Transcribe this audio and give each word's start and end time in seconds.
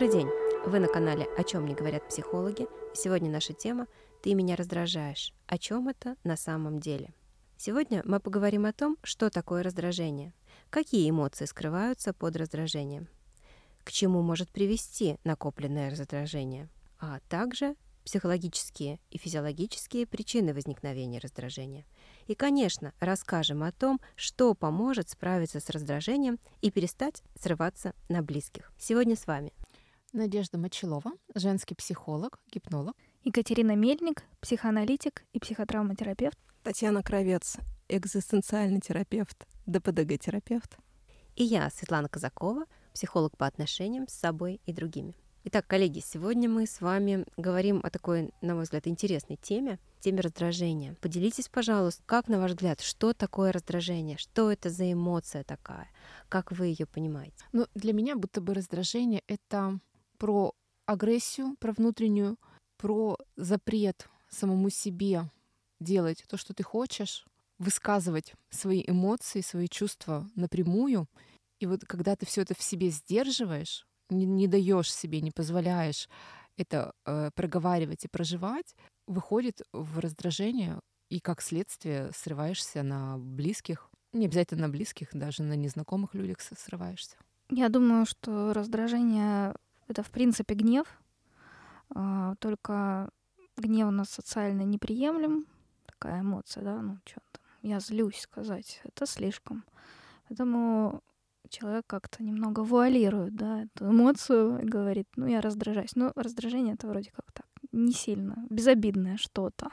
Добрый 0.00 0.18
день! 0.18 0.30
Вы 0.64 0.78
на 0.78 0.88
канале 0.88 1.26
«О 1.36 1.44
чем 1.44 1.66
не 1.66 1.74
говорят 1.74 2.08
психологи». 2.08 2.66
Сегодня 2.94 3.30
наша 3.30 3.52
тема 3.52 3.86
«Ты 4.22 4.32
меня 4.32 4.56
раздражаешь». 4.56 5.34
О 5.46 5.58
чем 5.58 5.88
это 5.88 6.16
на 6.24 6.38
самом 6.38 6.80
деле? 6.80 7.12
Сегодня 7.58 8.00
мы 8.06 8.18
поговорим 8.18 8.64
о 8.64 8.72
том, 8.72 8.96
что 9.02 9.28
такое 9.28 9.62
раздражение, 9.62 10.32
какие 10.70 11.10
эмоции 11.10 11.44
скрываются 11.44 12.14
под 12.14 12.34
раздражением, 12.36 13.08
к 13.84 13.92
чему 13.92 14.22
может 14.22 14.48
привести 14.48 15.18
накопленное 15.24 15.90
раздражение, 15.90 16.70
а 16.98 17.20
также 17.28 17.76
психологические 18.02 19.00
и 19.10 19.18
физиологические 19.18 20.06
причины 20.06 20.54
возникновения 20.54 21.18
раздражения. 21.18 21.84
И, 22.26 22.34
конечно, 22.34 22.94
расскажем 23.00 23.62
о 23.62 23.70
том, 23.70 24.00
что 24.16 24.54
поможет 24.54 25.10
справиться 25.10 25.60
с 25.60 25.68
раздражением 25.68 26.38
и 26.62 26.70
перестать 26.70 27.22
срываться 27.38 27.92
на 28.08 28.22
близких. 28.22 28.72
Сегодня 28.78 29.14
с 29.14 29.26
вами 29.26 29.52
Надежда 30.12 30.58
Мочелова, 30.58 31.12
женский 31.36 31.76
психолог, 31.76 32.40
гипнолог. 32.50 32.96
Екатерина 33.22 33.76
Мельник, 33.76 34.24
психоаналитик 34.40 35.24
и 35.32 35.38
психотравматерапевт. 35.38 36.36
Татьяна 36.64 37.04
Кровец, 37.04 37.58
экзистенциальный 37.88 38.80
терапевт, 38.80 39.46
ДПДГ-терапевт. 39.66 40.78
И 41.36 41.44
я, 41.44 41.70
Светлана 41.70 42.08
Казакова, 42.08 42.64
психолог 42.92 43.36
по 43.36 43.46
отношениям 43.46 44.08
с 44.08 44.14
собой 44.14 44.60
и 44.66 44.72
другими. 44.72 45.14
Итак, 45.44 45.68
коллеги, 45.68 46.02
сегодня 46.04 46.48
мы 46.48 46.66
с 46.66 46.80
вами 46.80 47.24
говорим 47.36 47.80
о 47.84 47.88
такой, 47.88 48.32
на 48.40 48.54
мой 48.54 48.64
взгляд, 48.64 48.88
интересной 48.88 49.36
теме, 49.36 49.78
теме 50.00 50.20
раздражения. 50.22 50.96
Поделитесь, 51.00 51.48
пожалуйста, 51.48 52.02
как, 52.04 52.26
на 52.26 52.40
ваш 52.40 52.50
взгляд, 52.50 52.80
что 52.80 53.14
такое 53.14 53.52
раздражение, 53.52 54.18
что 54.18 54.50
это 54.50 54.70
за 54.70 54.92
эмоция 54.92 55.44
такая, 55.44 55.88
как 56.28 56.50
вы 56.50 56.66
ее 56.66 56.84
понимаете? 56.84 57.44
Ну, 57.52 57.66
для 57.74 57.92
меня 57.92 58.16
будто 58.16 58.40
бы 58.40 58.54
раздражение— 58.54 59.22
это 59.28 59.78
про 60.20 60.52
агрессию, 60.86 61.56
про 61.58 61.72
внутреннюю, 61.72 62.36
про 62.76 63.16
запрет 63.36 64.08
самому 64.28 64.70
себе 64.70 65.30
делать 65.80 66.24
то, 66.28 66.36
что 66.36 66.52
ты 66.52 66.62
хочешь, 66.62 67.24
высказывать 67.58 68.34
свои 68.50 68.84
эмоции, 68.86 69.40
свои 69.40 69.66
чувства 69.66 70.28
напрямую. 70.36 71.08
И 71.58 71.66
вот 71.66 71.84
когда 71.84 72.16
ты 72.16 72.26
все 72.26 72.42
это 72.42 72.54
в 72.54 72.62
себе 72.62 72.90
сдерживаешь, 72.90 73.86
не, 74.10 74.26
не 74.26 74.46
даешь 74.46 74.92
себе, 74.92 75.20
не 75.20 75.30
позволяешь 75.30 76.08
это 76.56 76.92
э, 77.06 77.30
проговаривать 77.34 78.04
и 78.04 78.08
проживать, 78.08 78.76
выходит 79.06 79.62
в 79.72 79.98
раздражение, 79.98 80.80
и 81.08 81.18
как 81.18 81.40
следствие 81.40 82.10
срываешься 82.14 82.82
на 82.82 83.16
близких, 83.18 83.90
не 84.12 84.26
обязательно 84.26 84.66
на 84.66 84.68
близких, 84.68 85.08
даже 85.12 85.42
на 85.42 85.54
незнакомых 85.54 86.14
людях 86.14 86.40
срываешься. 86.40 87.16
Я 87.48 87.68
думаю, 87.68 88.04
что 88.06 88.52
раздражение 88.52 89.54
это 89.90 90.02
в 90.02 90.10
принципе 90.10 90.54
гнев, 90.54 90.86
а, 91.94 92.34
только 92.36 93.10
гнев 93.56 93.88
у 93.88 93.90
нас 93.90 94.08
социально 94.10 94.62
неприемлем, 94.62 95.46
такая 95.86 96.20
эмоция, 96.20 96.62
да, 96.62 96.80
ну 96.80 96.98
что 97.04 97.20
там, 97.32 97.42
я 97.62 97.80
злюсь 97.80 98.20
сказать, 98.20 98.80
это 98.84 99.06
слишком. 99.06 99.64
Поэтому 100.28 101.02
человек 101.48 101.84
как-то 101.86 102.22
немного 102.22 102.60
вуалирует, 102.60 103.34
да, 103.34 103.64
эту 103.64 103.90
эмоцию 103.90 104.62
и 104.62 104.64
говорит, 104.64 105.08
ну 105.16 105.26
я 105.26 105.40
раздражаюсь. 105.40 105.96
Но 105.96 106.12
раздражение 106.14 106.74
это 106.74 106.86
вроде 106.86 107.10
как 107.10 107.30
так, 107.32 107.46
не 107.72 107.92
сильно, 107.92 108.46
безобидное 108.48 109.16
что-то. 109.16 109.70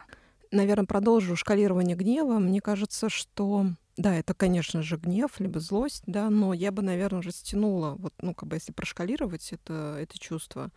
Наверное, 0.52 0.88
продолжу 0.88 1.36
шкалирование 1.36 1.96
гнева. 1.96 2.40
Мне 2.40 2.62
кажется, 2.62 3.10
что 3.10 3.68
да, 3.98 4.14
это, 4.14 4.36
конечно 4.36 4.84
же, 4.84 4.98
гнев, 4.98 5.40
либо 5.40 5.60
злость, 5.60 6.04
да, 6.06 6.30
но 6.30 6.54
я 6.54 6.72
бы, 6.72 6.84
наверное, 6.84 7.24
растянула, 7.24 7.96
вот, 7.96 8.14
ну, 8.22 8.36
как 8.36 8.48
бы, 8.48 8.56
если 8.56 8.72
прошкалировать 8.72 9.52
это, 9.52 9.98
это 10.00 10.20
чувство, 10.20 10.72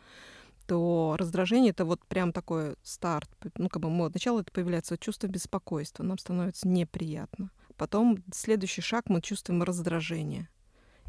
то 0.67 1.17
раздражение— 1.19 1.71
это 1.73 1.85
вот 1.85 2.05
прям 2.07 2.33
такой 2.33 2.77
старт. 2.83 3.29
Ну, 3.57 3.69
как 3.69 3.83
бы, 3.83 3.91
мы, 3.91 4.09
сначала 4.09 4.41
это 4.41 4.51
появляется 4.51 4.97
чувство 4.97 5.27
беспокойства, 5.27 6.03
нам 6.03 6.17
становится 6.17 6.67
неприятно. 6.67 7.51
Потом 7.77 8.25
следующий 8.33 8.81
шаг 8.81 9.09
мы 9.09 9.21
чувствуем 9.21 9.63
раздражение. 9.63 10.49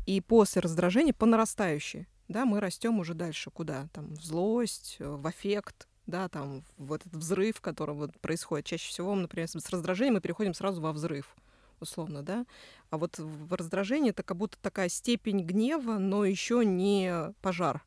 И 0.06 0.20
после 0.20 0.62
раздражения 0.62 1.14
по 1.14 1.26
нарастающей, 1.26 2.08
да, 2.28 2.46
мы 2.46 2.60
растем 2.60 3.00
уже 3.00 3.14
дальше 3.14 3.52
куда? 3.52 3.88
Там 3.94 4.16
в 4.16 4.24
злость, 4.24 4.98
в 5.00 5.28
аффект, 5.28 5.88
да, 6.08 6.28
там 6.28 6.66
в 6.78 6.92
этот 6.92 7.14
взрыв, 7.14 7.62
который 7.62 7.96
вот 7.96 8.20
происходит. 8.20 8.66
Чаще 8.66 8.90
всего, 8.90 9.14
например, 9.16 9.48
с 9.48 9.70
раздражением 9.70 10.16
мы 10.16 10.22
переходим 10.22 10.54
сразу 10.54 10.82
во 10.82 10.92
взрыв 10.92 11.36
условно, 11.82 12.24
да. 12.24 12.46
А 12.90 12.98
вот 12.98 13.20
в 13.20 13.54
раздражении 13.54 14.12
это 14.12 14.24
как 14.24 14.38
будто 14.38 14.58
такая 14.62 14.90
степень 14.90 15.46
гнева, 15.46 15.98
но 15.98 16.26
еще 16.26 16.66
не 16.66 17.34
пожар. 17.42 17.84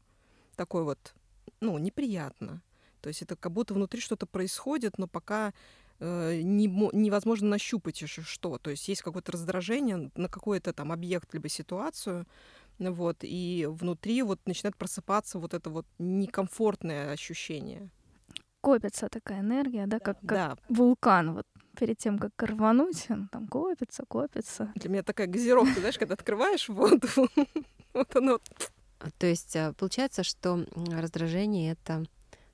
Такой 0.56 0.84
вот, 0.84 1.14
ну, 1.60 1.78
неприятно. 1.78 2.62
То 3.00 3.08
есть 3.08 3.22
это 3.22 3.36
как 3.36 3.52
будто 3.52 3.74
внутри 3.74 4.00
что-то 4.00 4.26
происходит, 4.26 4.96
но 4.98 5.06
пока 5.06 5.52
э, 6.00 6.40
не, 6.42 6.66
невозможно 6.66 7.48
нащупать 7.48 8.00
еще 8.00 8.22
что. 8.22 8.58
То 8.58 8.70
есть 8.70 8.88
есть 8.88 9.02
какое-то 9.02 9.32
раздражение 9.32 10.10
на 10.14 10.28
какой-то 10.28 10.72
там 10.72 10.92
объект 10.92 11.34
либо 11.34 11.48
ситуацию, 11.48 12.26
вот, 12.78 13.18
и 13.22 13.68
внутри 13.68 14.22
вот 14.22 14.40
начинает 14.46 14.76
просыпаться 14.76 15.38
вот 15.38 15.54
это 15.54 15.70
вот 15.70 15.86
некомфортное 15.98 17.12
ощущение. 17.12 17.90
Копится 18.60 19.08
такая 19.08 19.40
энергия, 19.40 19.86
да, 19.86 19.98
как, 19.98 20.18
как 20.20 20.28
да. 20.28 20.56
вулкан 20.70 21.34
вот 21.34 21.46
перед 21.74 21.98
тем, 21.98 22.18
как 22.18 22.30
рвануть, 22.42 23.06
он 23.10 23.28
там 23.28 23.46
копится, 23.48 24.04
копится. 24.06 24.72
Для 24.76 24.90
меня 24.90 25.02
такая 25.02 25.26
газировка, 25.26 25.80
знаешь, 25.80 25.98
когда 25.98 26.14
открываешь 26.14 26.68
воду, 26.68 27.08
вот 27.92 28.16
оно... 28.16 28.40
То 29.18 29.26
есть 29.26 29.54
э, 29.54 29.74
получается, 29.76 30.22
что 30.22 30.64
раздражение— 30.90 31.72
это 31.84 32.04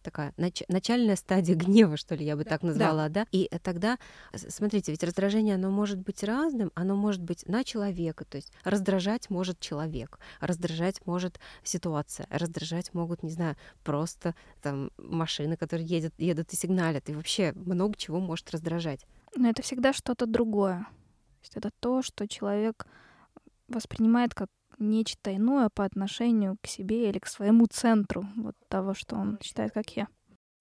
такая 0.02 0.32
нач- 0.36 0.64
начальная 0.68 1.16
стадия 1.16 1.54
гнева, 1.56 1.96
что 1.96 2.14
ли, 2.14 2.24
я 2.24 2.36
бы 2.36 2.44
да. 2.44 2.50
так 2.50 2.62
назвала, 2.62 3.08
да. 3.08 3.24
да? 3.24 3.26
И 3.32 3.48
тогда, 3.62 3.98
смотрите, 4.34 4.92
ведь 4.92 5.02
раздражение, 5.02 5.54
оно 5.54 5.70
может 5.70 5.98
быть 5.98 6.22
разным, 6.22 6.70
оно 6.74 6.96
может 6.96 7.22
быть 7.22 7.46
на 7.48 7.64
человека, 7.64 8.24
то 8.24 8.36
есть 8.36 8.52
раздражать 8.64 9.30
может 9.30 9.60
человек, 9.60 10.18
раздражать 10.40 11.04
может 11.06 11.40
ситуация, 11.62 12.26
раздражать 12.30 12.94
могут, 12.94 13.22
не 13.22 13.30
знаю, 13.30 13.56
просто 13.84 14.34
там 14.62 14.90
машины, 14.98 15.56
которые 15.56 15.86
едут, 15.86 16.14
едут 16.18 16.52
и 16.52 16.56
сигналят, 16.56 17.08
и 17.08 17.14
вообще 17.14 17.52
много 17.54 17.96
чего 17.96 18.20
может 18.20 18.50
раздражать. 18.50 19.06
Но 19.36 19.48
это 19.48 19.62
всегда 19.62 19.92
что-то 19.92 20.26
другое. 20.26 20.86
То 21.40 21.44
есть 21.44 21.56
это 21.56 21.70
то, 21.80 22.02
что 22.02 22.28
человек 22.28 22.86
воспринимает 23.68 24.34
как 24.34 24.48
нечто 24.80 25.34
иное 25.34 25.68
по 25.68 25.84
отношению 25.84 26.56
к 26.60 26.66
себе 26.66 27.08
или 27.08 27.18
к 27.18 27.26
своему 27.26 27.66
центру, 27.66 28.24
вот 28.36 28.56
того, 28.68 28.94
что 28.94 29.16
он 29.16 29.38
считает, 29.42 29.72
как 29.72 29.96
я. 29.96 30.08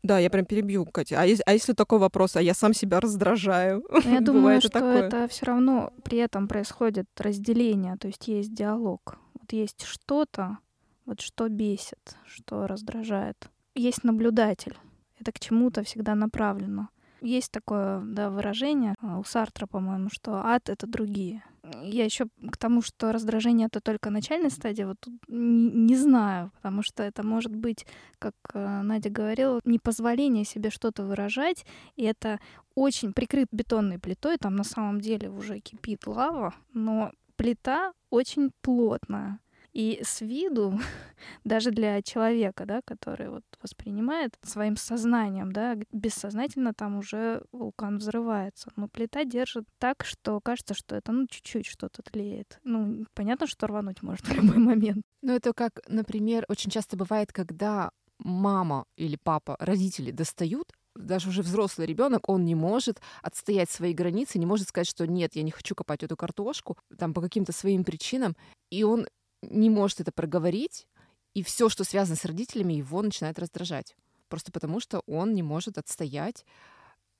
Да, 0.02 0.18
я 0.18 0.30
прям 0.30 0.46
перебью, 0.46 0.85
Катя. 0.85 1.22
А, 1.22 1.25
если, 1.25 1.44
а 1.46 1.53
если 1.53 1.74
такой 1.74 2.00
вопрос, 2.00 2.35
а 2.35 2.41
я 2.41 2.53
сам 2.53 2.74
себя 2.74 3.00
раздражаю? 3.00 3.84
Но 3.90 4.00
ну, 4.06 4.13
я 4.13 4.22
думаю, 4.22 4.62
что 4.62 4.69
такое. 4.69 5.03
это 5.03 5.28
все 5.28 5.46
равно 5.46 5.91
при 6.03 6.19
этом 6.19 6.47
происходит 6.47 7.07
разделение, 7.18 7.97
то 7.97 8.07
есть 8.07 8.28
есть 8.28 8.53
диалог. 8.53 9.18
Вот 9.34 9.52
есть 9.52 9.84
что-то, 9.84 10.57
вот 11.06 11.19
что 11.19 11.50
бесит, 11.50 12.16
что 12.25 12.66
раздражает. 12.68 13.50
Есть 13.75 14.03
наблюдатель. 14.03 14.78
Это 15.19 15.34
к 15.34 15.40
чему-то 15.40 15.84
всегда 15.84 16.16
направлено. 16.16 16.90
Есть 17.22 17.52
такое 17.52 18.02
да, 18.02 18.30
выражение 18.30 18.96
а, 19.02 19.19
у 19.19 19.24
Сартра, 19.24 19.68
по-моему, 19.68 20.09
что 20.12 20.46
ад— 20.46 20.69
это 20.72 20.88
другие. 20.88 21.44
Я 21.84 22.06
еще 22.06 22.28
к 22.50 22.57
тому, 22.57 22.81
что 22.81 23.12
раздражение 23.12 23.68
это 23.68 23.81
только 23.81 24.09
начальная 24.09 24.50
стадия, 24.50 24.88
вот 24.88 24.97
тут 25.00 25.13
не, 25.28 25.69
не 25.69 25.96
знаю, 25.96 26.52
потому 26.56 26.81
что 26.81 27.03
это 27.03 27.22
может 27.22 27.53
быть, 27.53 27.85
как 28.18 28.34
э, 28.53 28.81
Надя 28.81 29.09
говорила, 29.09 29.59
непозволение 29.66 30.46
себе 30.46 30.69
что-то 30.69 31.03
выражать, 31.03 31.66
и 31.96 32.03
это 32.03 32.40
очень 32.75 33.13
прикрыт 33.13 33.50
бетонной 33.51 34.00
плитой, 34.00 34.38
там 34.38 34.56
на 34.56 34.63
самом 34.63 35.01
деле 35.01 35.30
уже 35.30 35.60
кипит 35.60 36.07
лава, 36.07 36.56
но 36.74 37.12
плита 37.36 37.94
очень 38.10 38.51
плотная. 38.62 39.39
И 39.74 40.00
с 40.04 40.21
виду, 40.21 40.80
даже 41.44 41.71
для 41.71 42.01
человека, 42.01 42.66
да, 42.66 42.81
который 42.86 43.30
вот 43.30 43.44
воспринимает 43.62 44.38
своим 44.44 44.75
сознанием, 44.77 45.51
да, 45.51 45.75
бессознательно 45.92 46.74
там 46.74 46.98
уже 46.98 47.44
вулкан 47.51 47.98
взрывается. 47.98 48.69
Но 48.75 48.88
плита 48.88 49.24
держит 49.25 49.66
так, 49.77 50.04
что 50.06 50.39
кажется, 50.42 50.74
что 50.74 50.95
это, 50.95 51.12
ну, 51.12 51.27
чуть-чуть 51.27 51.66
что-то 51.66 52.01
тлеет. 52.01 52.60
Ну, 52.63 53.06
понятно, 53.13 53.48
что 53.48 53.68
рвануть 53.68 54.01
может 54.01 54.27
в 54.27 54.33
любой 54.33 54.57
момент. 54.57 55.04
Ну, 55.21 55.33
это 55.33 55.54
как, 55.54 55.81
например, 55.88 56.45
очень 56.48 56.72
часто 56.72 56.98
бывает, 56.98 57.31
когда 57.31 57.92
мама 58.19 58.86
или 58.98 59.18
папа, 59.22 59.56
родители 59.60 60.12
достают, 60.12 60.72
даже 60.95 61.30
уже 61.30 61.42
взрослый 61.42 61.88
ребенок, 61.88 62.27
он 62.27 62.45
не 62.45 62.56
может 62.56 63.01
отстоять 63.22 63.69
свои 63.69 63.94
границы, 63.94 64.38
не 64.38 64.45
может 64.45 64.68
сказать, 64.68 64.88
что 64.88 65.07
нет, 65.07 65.36
я 65.36 65.44
не 65.44 65.51
хочу 65.51 65.75
копать 65.75 66.04
эту 66.04 66.18
картошку, 66.18 66.77
там 66.98 67.13
по 67.13 67.22
каким-то 67.22 67.51
своим 67.51 67.83
причинам, 67.83 68.36
и 68.69 68.83
он 68.83 69.07
не 69.41 69.69
может 69.69 70.00
это 70.00 70.12
проговорить, 70.12 70.88
и 71.33 71.44
все, 71.44 71.69
что 71.69 71.83
связано 71.83 72.15
с 72.15 72.25
родителями, 72.25 72.74
его 72.74 73.01
начинает 73.01 73.39
раздражать. 73.39 73.95
Просто 74.27 74.51
потому, 74.51 74.80
что 74.80 75.01
он 75.07 75.33
не 75.33 75.44
может 75.44 75.77
отстоять 75.77 76.45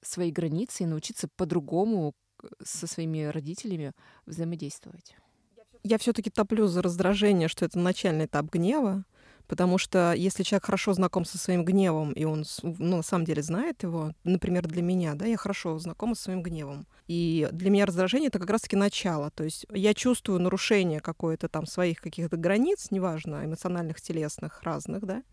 свои 0.02 0.32
границы 0.32 0.84
и 0.84 0.88
научиться 0.88 1.28
по-другому 1.36 2.14
со 2.64 2.88
своими 2.88 3.26
родителями 3.26 3.94
взаимодействовать. 4.26 5.16
Я 5.84 5.98
все-таки 5.98 6.30
топлю 6.30 6.68
за 6.68 6.82
раздражение, 6.82 7.48
что 7.48 7.66
это 7.66 7.80
начальный 7.80 8.26
этап 8.26 8.46
гнева, 8.48 9.06
Потому 9.50 9.80
что 9.80 10.14
если 10.14 10.44
человек 10.44 10.66
хорошо 10.66 10.94
знаком 10.94 11.26
со 11.26 11.40
своим 11.40 11.66
гневом, 11.66 12.12
и 12.12 12.24
он 12.24 12.46
ну, 12.62 12.98
на 12.98 13.02
самом 13.02 13.26
деле 13.26 13.42
знает 13.42 13.82
его, 13.82 14.14
например, 14.24 14.68
для 14.68 14.84
меня, 14.84 15.16
да, 15.16 15.26
я 15.26 15.38
хорошо 15.38 15.80
знакома 15.80 16.14
со 16.14 16.26
своим 16.26 16.44
гневом. 16.44 16.86
И 17.08 17.50
для 17.52 17.72
меня 17.72 17.88
раздражение 17.88 18.28
это 18.28 18.38
как 18.38 18.52
раз-таки 18.52 18.76
начало. 18.76 19.32
То 19.32 19.44
есть 19.44 19.66
я 19.74 19.96
чувствую 19.96 20.40
нарушение 20.40 21.00
какое-то 21.00 21.50
там 21.50 21.66
своих 21.66 22.00
каких-то 22.00 22.38
границ, 22.38 22.92
неважно, 22.92 23.44
эмоциональных, 23.44 24.00
телесных, 24.00 24.62
разных, 24.62 25.04
да, 25.04 25.24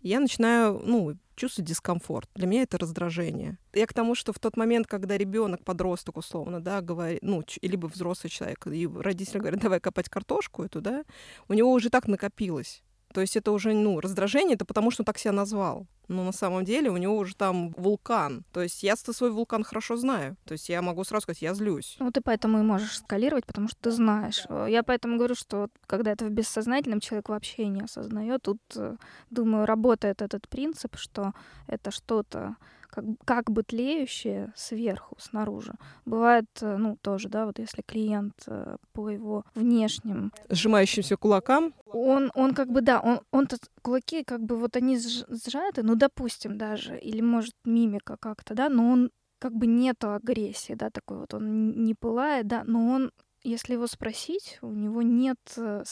и 0.00 0.08
я 0.08 0.20
начинаю, 0.20 0.80
ну, 0.82 1.14
чувствовать 1.34 1.68
дискомфорт. 1.68 2.30
Для 2.34 2.46
меня 2.46 2.62
это 2.62 2.78
раздражение. 2.78 3.58
Я 3.74 3.86
к 3.86 3.92
тому, 3.92 4.14
что 4.14 4.32
в 4.32 4.38
тот 4.38 4.56
момент, 4.56 4.86
когда 4.86 5.18
ребенок, 5.18 5.64
подросток 5.64 6.16
условно, 6.16 6.60
да, 6.60 6.80
говорит, 6.80 7.18
ну, 7.22 7.42
либо 7.60 7.88
взрослый 7.88 8.30
человек, 8.30 8.66
и 8.66 8.86
родители 8.86 9.38
говорят, 9.38 9.60
давай 9.60 9.80
копать 9.80 10.08
картошку 10.08 10.64
эту, 10.64 10.80
да, 10.80 11.04
у 11.48 11.52
него 11.52 11.70
уже 11.72 11.90
так 11.90 12.08
накопилось. 12.08 12.82
То 13.16 13.22
есть 13.22 13.34
это 13.34 13.50
уже, 13.50 13.72
ну, 13.72 13.98
раздражение, 14.00 14.56
это 14.56 14.66
потому 14.66 14.90
что 14.90 15.00
он 15.00 15.06
так 15.06 15.16
себя 15.16 15.32
назвал. 15.32 15.86
Но 16.06 16.22
на 16.22 16.32
самом 16.32 16.66
деле 16.66 16.90
у 16.90 16.98
него 16.98 17.16
уже 17.16 17.34
там 17.34 17.70
вулкан. 17.70 18.44
То 18.52 18.60
есть 18.62 18.82
я 18.82 18.94
свой 18.94 19.30
вулкан 19.30 19.64
хорошо 19.64 19.96
знаю. 19.96 20.36
То 20.44 20.52
есть 20.52 20.68
я 20.68 20.82
могу 20.82 21.02
сразу 21.02 21.22
сказать, 21.22 21.40
я 21.40 21.54
злюсь. 21.54 21.96
Ну, 21.98 22.10
ты 22.12 22.20
поэтому 22.20 22.58
и 22.58 22.62
можешь 22.62 22.98
скалировать, 22.98 23.46
потому 23.46 23.68
что 23.68 23.78
ты 23.80 23.90
знаешь. 23.90 24.44
Я 24.68 24.82
поэтому 24.82 25.16
говорю, 25.16 25.34
что 25.34 25.68
когда 25.86 26.12
это 26.12 26.26
в 26.26 26.30
бессознательном, 26.30 27.00
человек 27.00 27.30
вообще 27.30 27.68
не 27.68 27.80
осознает. 27.80 28.42
Тут, 28.42 28.60
э, 28.76 28.96
думаю, 29.30 29.64
работает 29.64 30.20
этот 30.20 30.46
принцип, 30.46 30.98
что 30.98 31.32
это 31.68 31.90
что-то 31.90 32.56
как, 32.88 33.04
как 33.24 33.50
бы 33.50 33.62
тлеющее 33.62 34.52
сверху, 34.56 35.16
снаружи. 35.18 35.74
Бывает, 36.04 36.46
э, 36.60 36.76
ну, 36.76 36.96
тоже, 37.00 37.28
да, 37.28 37.46
вот 37.46 37.58
если 37.58 37.82
клиент 37.82 38.34
э, 38.46 38.76
по 38.92 39.08
его 39.08 39.44
внешним... 39.54 40.32
Сжимающимся 40.48 41.16
кулакам? 41.16 41.74
Он, 41.86 42.30
он 42.34 42.54
как 42.54 42.70
бы, 42.70 42.80
да, 42.80 43.00
он, 43.00 43.20
он-то 43.30 43.56
кулаки, 43.82 44.24
как 44.24 44.42
бы 44.42 44.56
вот 44.56 44.76
они 44.76 44.98
сжаты, 44.98 45.82
ну, 45.82 45.94
допустим, 45.94 46.58
даже, 46.58 46.98
или, 46.98 47.20
может, 47.20 47.54
мимика 47.64 48.16
как-то, 48.16 48.54
да, 48.54 48.68
но 48.68 48.90
он 48.90 49.10
как 49.38 49.52
бы 49.52 49.66
нету 49.66 50.12
агрессии, 50.12 50.72
да, 50.74 50.90
такой 50.90 51.18
вот, 51.18 51.34
он 51.34 51.84
не 51.84 51.94
пылает, 51.94 52.46
да, 52.46 52.64
но 52.64 52.88
он 52.88 53.12
если 53.48 53.74
его 53.74 53.86
спросить, 53.86 54.58
у 54.62 54.72
него 54.72 55.02
нет 55.02 55.38
э, 55.56 55.84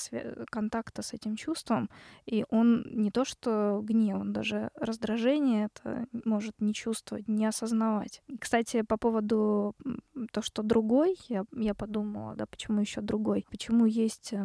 контакта 0.51 1.03
с 1.03 1.13
этим 1.13 1.37
чувством, 1.37 1.89
и 2.27 2.45
он 2.51 2.85
не 2.91 3.11
то 3.11 3.25
что 3.25 3.81
гнев, 3.83 4.21
он 4.21 4.33
даже 4.33 4.71
раздражение 4.75 5.67
это 5.67 6.07
может 6.25 6.61
не 6.61 6.75
чувствовать, 6.75 7.29
не 7.29 7.47
осознавать. 7.47 8.23
Кстати, 8.41 8.83
по 8.83 8.97
поводу 8.97 9.75
то, 10.33 10.43
что 10.43 10.63
другой, 10.63 11.17
я, 11.29 11.45
я 11.53 11.75
подумала, 11.75 12.35
да, 12.35 12.47
почему 12.47 12.81
еще 12.81 13.01
другой, 13.01 13.47
почему 13.51 13.87
есть, 13.87 14.33
э, 14.33 14.45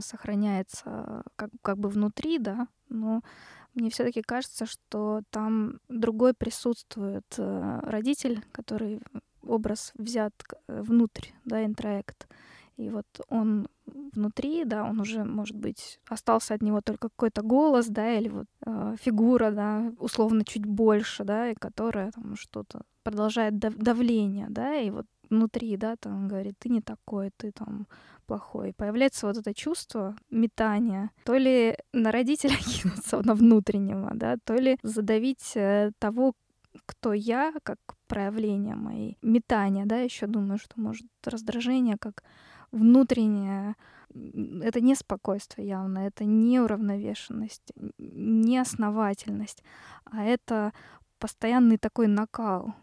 сохраняется 0.00 1.22
как, 1.36 1.50
как 1.62 1.78
бы 1.78 1.88
внутри, 1.88 2.38
да, 2.38 2.68
но 2.88 3.22
мне 3.74 3.90
все-таки 3.90 4.22
кажется, 4.22 4.66
что 4.66 5.22
там 5.30 5.80
другой 5.88 6.34
присутствует 6.34 7.24
э, 7.38 7.80
родитель, 7.82 8.44
который 8.52 9.00
образ 9.46 9.92
взят 9.94 10.32
э, 10.68 10.82
внутрь, 10.82 11.28
да, 11.44 11.64
интроект. 11.64 12.26
И 12.76 12.90
вот 12.90 13.06
он 13.28 13.68
внутри, 13.86 14.64
да, 14.64 14.84
он 14.84 15.00
уже, 15.00 15.24
может 15.24 15.56
быть, 15.56 16.00
остался 16.08 16.54
от 16.54 16.62
него 16.62 16.80
только 16.80 17.08
какой-то 17.08 17.42
голос, 17.42 17.86
да, 17.86 18.18
или 18.18 18.28
вот 18.28 18.46
э, 18.66 18.96
фигура, 19.00 19.50
да, 19.50 19.92
условно 19.98 20.44
чуть 20.44 20.66
больше, 20.66 21.24
да, 21.24 21.50
и 21.50 21.54
которая 21.54 22.10
там 22.10 22.36
что-то 22.36 22.82
продолжает 23.04 23.58
дав- 23.58 23.76
давление, 23.76 24.46
да, 24.50 24.74
и 24.74 24.90
вот 24.90 25.06
внутри, 25.30 25.76
да, 25.76 25.96
там 25.96 26.28
говорит, 26.28 26.54
ты 26.58 26.68
не 26.68 26.80
такой, 26.80 27.30
ты 27.36 27.52
там 27.52 27.86
плохой. 28.26 28.72
Появляется 28.76 29.26
вот 29.26 29.36
это 29.36 29.54
чувство 29.54 30.16
метания, 30.30 31.10
то 31.24 31.36
ли 31.36 31.76
на 31.92 32.10
родителя 32.10 32.56
кинуться, 32.82 33.22
на 33.22 33.34
внутреннего, 33.34 34.10
да, 34.14 34.36
то 34.44 34.54
ли 34.54 34.78
задавить 34.82 35.52
э, 35.56 35.92
того, 35.98 36.34
кто 36.86 37.12
я, 37.12 37.52
как 37.62 37.78
проявление 38.06 38.74
моей 38.74 39.18
метания, 39.22 39.86
да, 39.86 39.98
еще 39.98 40.26
думаю, 40.26 40.58
что 40.58 40.80
может 40.80 41.06
раздражение 41.24 41.96
как 41.98 42.22
внутреннее, 42.72 43.76
это 44.62 44.80
не 44.80 44.94
спокойствие 44.94 45.68
явно, 45.68 45.98
это 45.98 46.24
не 46.24 46.60
уравновешенность, 46.60 47.72
не 47.98 48.58
основательность, 48.58 49.62
а 50.04 50.24
это 50.24 50.72
постоянный 51.18 51.78
такой 51.78 52.06
накал, 52.06 52.74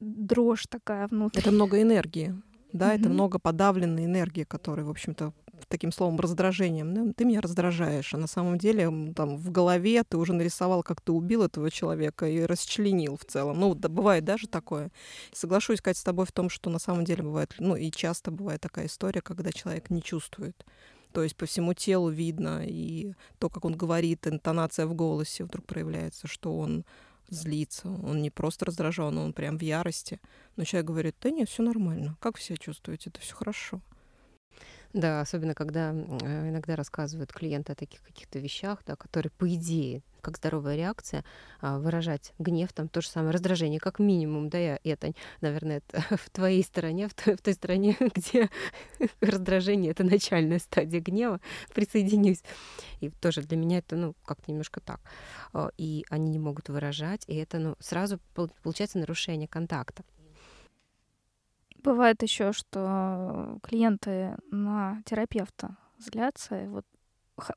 дрожь 0.00 0.66
такая 0.68 1.08
внутри. 1.08 1.40
Это 1.40 1.52
много 1.52 1.80
энергии, 1.80 2.34
да, 2.72 2.94
mm-hmm. 2.94 3.00
это 3.00 3.08
много 3.08 3.38
подавленной 3.38 4.04
энергии, 4.04 4.44
которая, 4.44 4.86
в 4.86 4.90
общем-то, 4.90 5.32
таким 5.68 5.92
словом 5.92 6.18
раздражением. 6.18 6.92
Ну, 6.92 7.12
ты 7.12 7.24
меня 7.24 7.40
раздражаешь, 7.40 8.14
а 8.14 8.18
на 8.18 8.26
самом 8.26 8.58
деле 8.58 9.12
там 9.14 9.36
в 9.36 9.50
голове 9.50 10.02
ты 10.04 10.16
уже 10.16 10.32
нарисовал, 10.32 10.82
как 10.82 11.00
ты 11.00 11.12
убил 11.12 11.42
этого 11.42 11.70
человека 11.70 12.26
и 12.26 12.42
расчленил 12.42 13.16
в 13.16 13.24
целом. 13.24 13.60
Ну, 13.60 13.74
да, 13.74 13.88
бывает 13.88 14.24
даже 14.24 14.48
такое. 14.48 14.90
Соглашусь, 15.32 15.80
Катя, 15.80 16.00
с 16.00 16.04
тобой 16.04 16.26
в 16.26 16.32
том, 16.32 16.48
что 16.50 16.70
на 16.70 16.78
самом 16.78 17.04
деле 17.04 17.22
бывает, 17.22 17.54
ну 17.58 17.76
и 17.76 17.90
часто 17.90 18.30
бывает 18.30 18.60
такая 18.60 18.86
история, 18.86 19.20
когда 19.20 19.52
человек 19.52 19.90
не 19.90 20.02
чувствует. 20.02 20.64
То 21.12 21.22
есть 21.22 21.36
по 21.36 21.46
всему 21.46 21.74
телу 21.74 22.10
видно, 22.10 22.64
и 22.66 23.14
то, 23.38 23.48
как 23.48 23.64
он 23.64 23.76
говорит, 23.76 24.26
интонация 24.26 24.86
в 24.86 24.94
голосе 24.94 25.44
вдруг 25.44 25.64
проявляется, 25.64 26.26
что 26.26 26.58
он 26.58 26.84
злится, 27.28 27.88
он 27.88 28.20
не 28.20 28.30
просто 28.30 28.66
раздражен, 28.66 29.16
он 29.18 29.32
прям 29.32 29.56
в 29.56 29.62
ярости. 29.62 30.20
Но 30.56 30.64
человек 30.64 30.86
говорит, 30.86 31.16
да 31.22 31.30
нет, 31.30 31.48
все 31.48 31.62
нормально, 31.62 32.16
как 32.20 32.36
вы 32.36 32.42
себя 32.42 32.56
чувствуете, 32.56 33.10
это 33.10 33.20
все 33.20 33.34
хорошо. 33.34 33.80
Да, 34.94 35.20
особенно 35.20 35.54
когда 35.54 35.92
э, 35.92 36.48
иногда 36.50 36.76
рассказывают 36.76 37.32
клиенты 37.32 37.72
о 37.72 37.74
таких 37.74 38.00
каких-то 38.00 38.38
вещах, 38.38 38.78
да, 38.86 38.94
которые, 38.94 39.32
по 39.32 39.52
идее, 39.52 40.04
как 40.20 40.36
здоровая 40.36 40.76
реакция, 40.76 41.24
а, 41.60 41.80
выражать 41.80 42.32
гнев, 42.38 42.72
там 42.72 42.88
то 42.88 43.00
же 43.00 43.08
самое 43.08 43.32
раздражение, 43.32 43.80
как 43.80 43.98
минимум, 43.98 44.48
да, 44.48 44.58
я 44.58 44.78
это, 44.84 45.12
наверное, 45.40 45.78
это 45.78 46.00
в 46.16 46.30
твоей 46.30 46.62
стороне, 46.62 47.08
в 47.08 47.14
той, 47.14 47.34
в 47.34 47.42
той 47.42 47.54
стороне, 47.54 47.96
где 48.14 48.48
раздражение 49.20 49.90
это 49.90 50.04
начальная 50.04 50.60
стадия 50.60 51.00
гнева, 51.00 51.40
присоединюсь. 51.74 52.44
И 53.00 53.10
тоже 53.10 53.42
для 53.42 53.56
меня 53.56 53.78
это, 53.78 53.96
ну, 53.96 54.14
как 54.24 54.46
немножко 54.46 54.80
так. 54.80 55.00
А, 55.52 55.70
и 55.76 56.04
они 56.08 56.30
не 56.30 56.38
могут 56.38 56.68
выражать, 56.68 57.24
и 57.26 57.34
это, 57.34 57.58
ну, 57.58 57.74
сразу 57.80 58.20
получается 58.62 58.98
нарушение 58.98 59.48
контакта. 59.48 60.04
Бывает 61.84 62.22
еще, 62.22 62.52
что 62.52 63.58
клиенты 63.62 64.36
на 64.50 65.02
терапевта 65.04 65.76
злятся. 65.98 66.64
Вот 66.68 66.86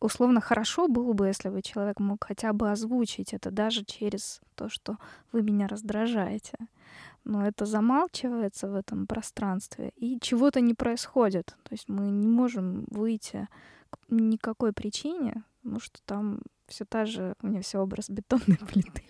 условно 0.01 0.41
хорошо 0.41 0.89
было 0.89 1.13
бы, 1.13 1.27
если 1.27 1.47
бы 1.47 1.61
человек 1.61 2.01
мог 2.01 2.25
хотя 2.25 2.51
бы 2.51 2.69
озвучить 2.69 3.33
это 3.33 3.51
даже 3.51 3.85
через 3.85 4.41
то, 4.55 4.67
что 4.67 4.97
вы 5.31 5.43
меня 5.43 5.67
раздражаете. 5.67 6.57
Но 7.23 7.47
это 7.47 7.65
замалчивается 7.65 8.67
в 8.67 8.75
этом 8.75 9.07
пространстве, 9.07 9.93
и 9.95 10.19
чего-то 10.19 10.59
не 10.59 10.73
происходит. 10.73 11.57
То 11.63 11.71
есть 11.71 11.87
мы 11.87 12.09
не 12.09 12.27
можем 12.27 12.85
выйти 12.89 13.47
к 13.89 13.97
никакой 14.09 14.73
причине, 14.73 15.45
потому 15.61 15.79
что 15.79 15.99
там 16.05 16.41
все 16.67 16.83
та 16.83 17.05
же, 17.05 17.33
у 17.41 17.47
меня 17.47 17.61
все 17.61 17.79
образ 17.79 18.09
бетонной 18.09 18.57
плиты. 18.57 19.03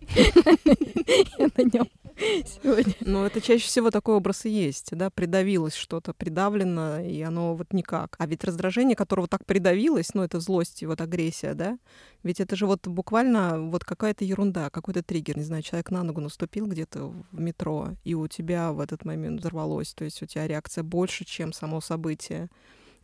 Я 1.38 1.48
на 1.56 1.62
нем 1.62 1.88
сегодня. 2.16 2.94
Но 3.00 3.26
это 3.26 3.40
чаще 3.40 3.66
всего 3.66 3.90
такой 3.90 4.14
образ 4.14 4.44
и 4.46 4.50
есть, 4.50 4.94
да, 4.96 5.10
придавилось 5.10 5.74
что-то, 5.74 6.12
придавлено, 6.12 7.00
и 7.00 7.20
оно 7.22 7.54
вот 7.54 7.72
никак. 7.72 8.16
А 8.18 8.26
ведь 8.26 8.44
раздражение, 8.44 8.96
которого 8.96 9.28
так 9.28 9.44
придавилось, 9.44 10.14
ну, 10.14 10.22
это 10.22 10.40
злость 10.40 10.82
и 10.82 10.86
вот 10.86 11.00
агрессия, 11.00 11.54
да, 11.54 11.78
ведь 12.22 12.40
это 12.40 12.56
же 12.56 12.66
вот 12.66 12.86
буквально 12.86 13.60
вот 13.60 13.84
какая-то 13.84 14.24
ерунда, 14.24 14.70
какой-то 14.70 15.02
триггер, 15.02 15.36
не 15.36 15.44
знаю, 15.44 15.62
человек 15.62 15.90
на 15.90 16.02
ногу 16.02 16.20
наступил 16.20 16.66
где-то 16.66 17.06
в 17.06 17.40
метро, 17.40 17.90
и 18.04 18.14
у 18.14 18.26
тебя 18.28 18.72
в 18.72 18.80
этот 18.80 19.04
момент 19.04 19.40
взорвалось, 19.40 19.94
то 19.94 20.04
есть 20.04 20.22
у 20.22 20.26
тебя 20.26 20.46
реакция 20.46 20.84
больше, 20.84 21.24
чем 21.24 21.52
само 21.52 21.80
событие 21.80 22.48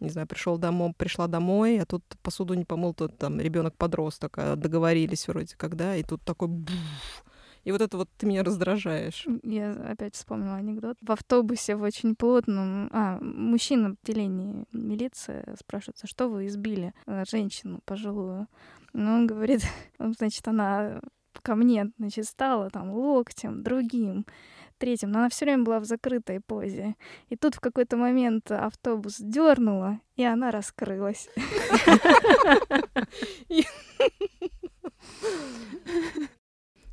не 0.00 0.10
знаю, 0.10 0.26
пришел 0.26 0.58
домой, 0.58 0.92
пришла 0.96 1.26
домой, 1.26 1.80
а 1.80 1.86
тут 1.86 2.04
посуду 2.22 2.54
не 2.54 2.64
помыл, 2.64 2.94
тут 2.94 3.18
там 3.18 3.40
ребенок 3.40 3.74
подросток, 3.76 4.38
а 4.38 4.56
договорились 4.56 5.26
вроде 5.28 5.56
когда, 5.56 5.96
и 5.96 6.02
тут 6.02 6.22
такой 6.22 6.48
буф, 6.48 7.24
и 7.68 7.70
вот 7.70 7.82
это 7.82 7.98
вот 7.98 8.08
ты 8.16 8.24
меня 8.24 8.42
раздражаешь. 8.42 9.26
Я 9.42 9.72
опять 9.72 10.14
вспомнила 10.14 10.54
анекдот. 10.54 10.96
В 11.02 11.12
автобусе 11.12 11.76
в 11.76 11.82
очень 11.82 12.16
плотном... 12.16 12.88
А, 12.94 13.18
мужчина 13.20 13.90
в 13.90 13.96
отделении 14.02 14.64
милиции 14.72 15.44
спрашивается, 15.60 16.06
что 16.06 16.28
вы 16.28 16.46
избили 16.46 16.94
э, 17.04 17.24
женщину 17.28 17.80
пожилую? 17.84 18.46
Ну, 18.94 19.12
он 19.12 19.26
говорит, 19.26 19.60
значит, 19.98 20.48
она 20.48 21.02
ко 21.42 21.56
мне, 21.56 21.92
значит, 21.98 22.24
стала 22.24 22.70
там 22.70 22.90
локтем, 22.90 23.62
другим, 23.62 24.24
третьим, 24.78 25.10
но 25.10 25.18
она 25.18 25.28
все 25.28 25.44
время 25.44 25.64
была 25.64 25.80
в 25.80 25.84
закрытой 25.84 26.40
позе. 26.40 26.94
И 27.28 27.36
тут 27.36 27.54
в 27.54 27.60
какой-то 27.60 27.98
момент 27.98 28.50
автобус 28.50 29.16
дернула, 29.18 30.00
и 30.16 30.24
она 30.24 30.50
раскрылась. 30.50 31.28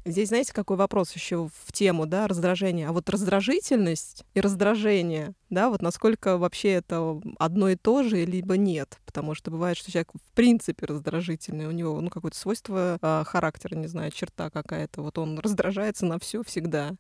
Здесь, 0.07 0.29
знаете, 0.29 0.53
какой 0.53 0.77
вопрос 0.77 1.12
еще 1.13 1.50
в 1.65 1.71
тему, 1.71 2.05
да, 2.05 2.27
раздражения. 2.27 2.88
А 2.88 2.91
вот 2.91 3.09
раздражительность 3.09 4.24
и 4.35 4.39
раздражение, 4.39 5.33
да, 5.50 5.69
вот 5.69 5.81
насколько 5.81 6.38
вообще 6.38 6.74
это 6.74 7.19
одно 7.39 7.69
и 7.69 7.75
то 7.75 8.03
же, 8.03 8.24
либо 8.24 8.55
нет. 8.55 9.00
Потому 9.07 9.33
что 9.33 9.50
бывает, 9.50 9.77
что 9.77 9.91
человек 9.91 10.12
в 10.13 10.35
принципе 10.35 10.85
раздражительный, 10.85 11.65
у 11.65 11.71
него, 11.71 12.00
ну, 12.01 12.12
какое-то 12.12 12.38
свойство 12.38 13.00
э, 13.01 13.24
характера, 13.25 13.75
не 13.75 13.88
знаю, 13.88 14.12
черта 14.12 14.51
какая-то. 14.51 15.01
Вот 15.01 15.17
он 15.17 15.39
раздражается 15.39 16.05
на 16.05 16.19
все 16.19 16.43
всегда. 16.43 16.93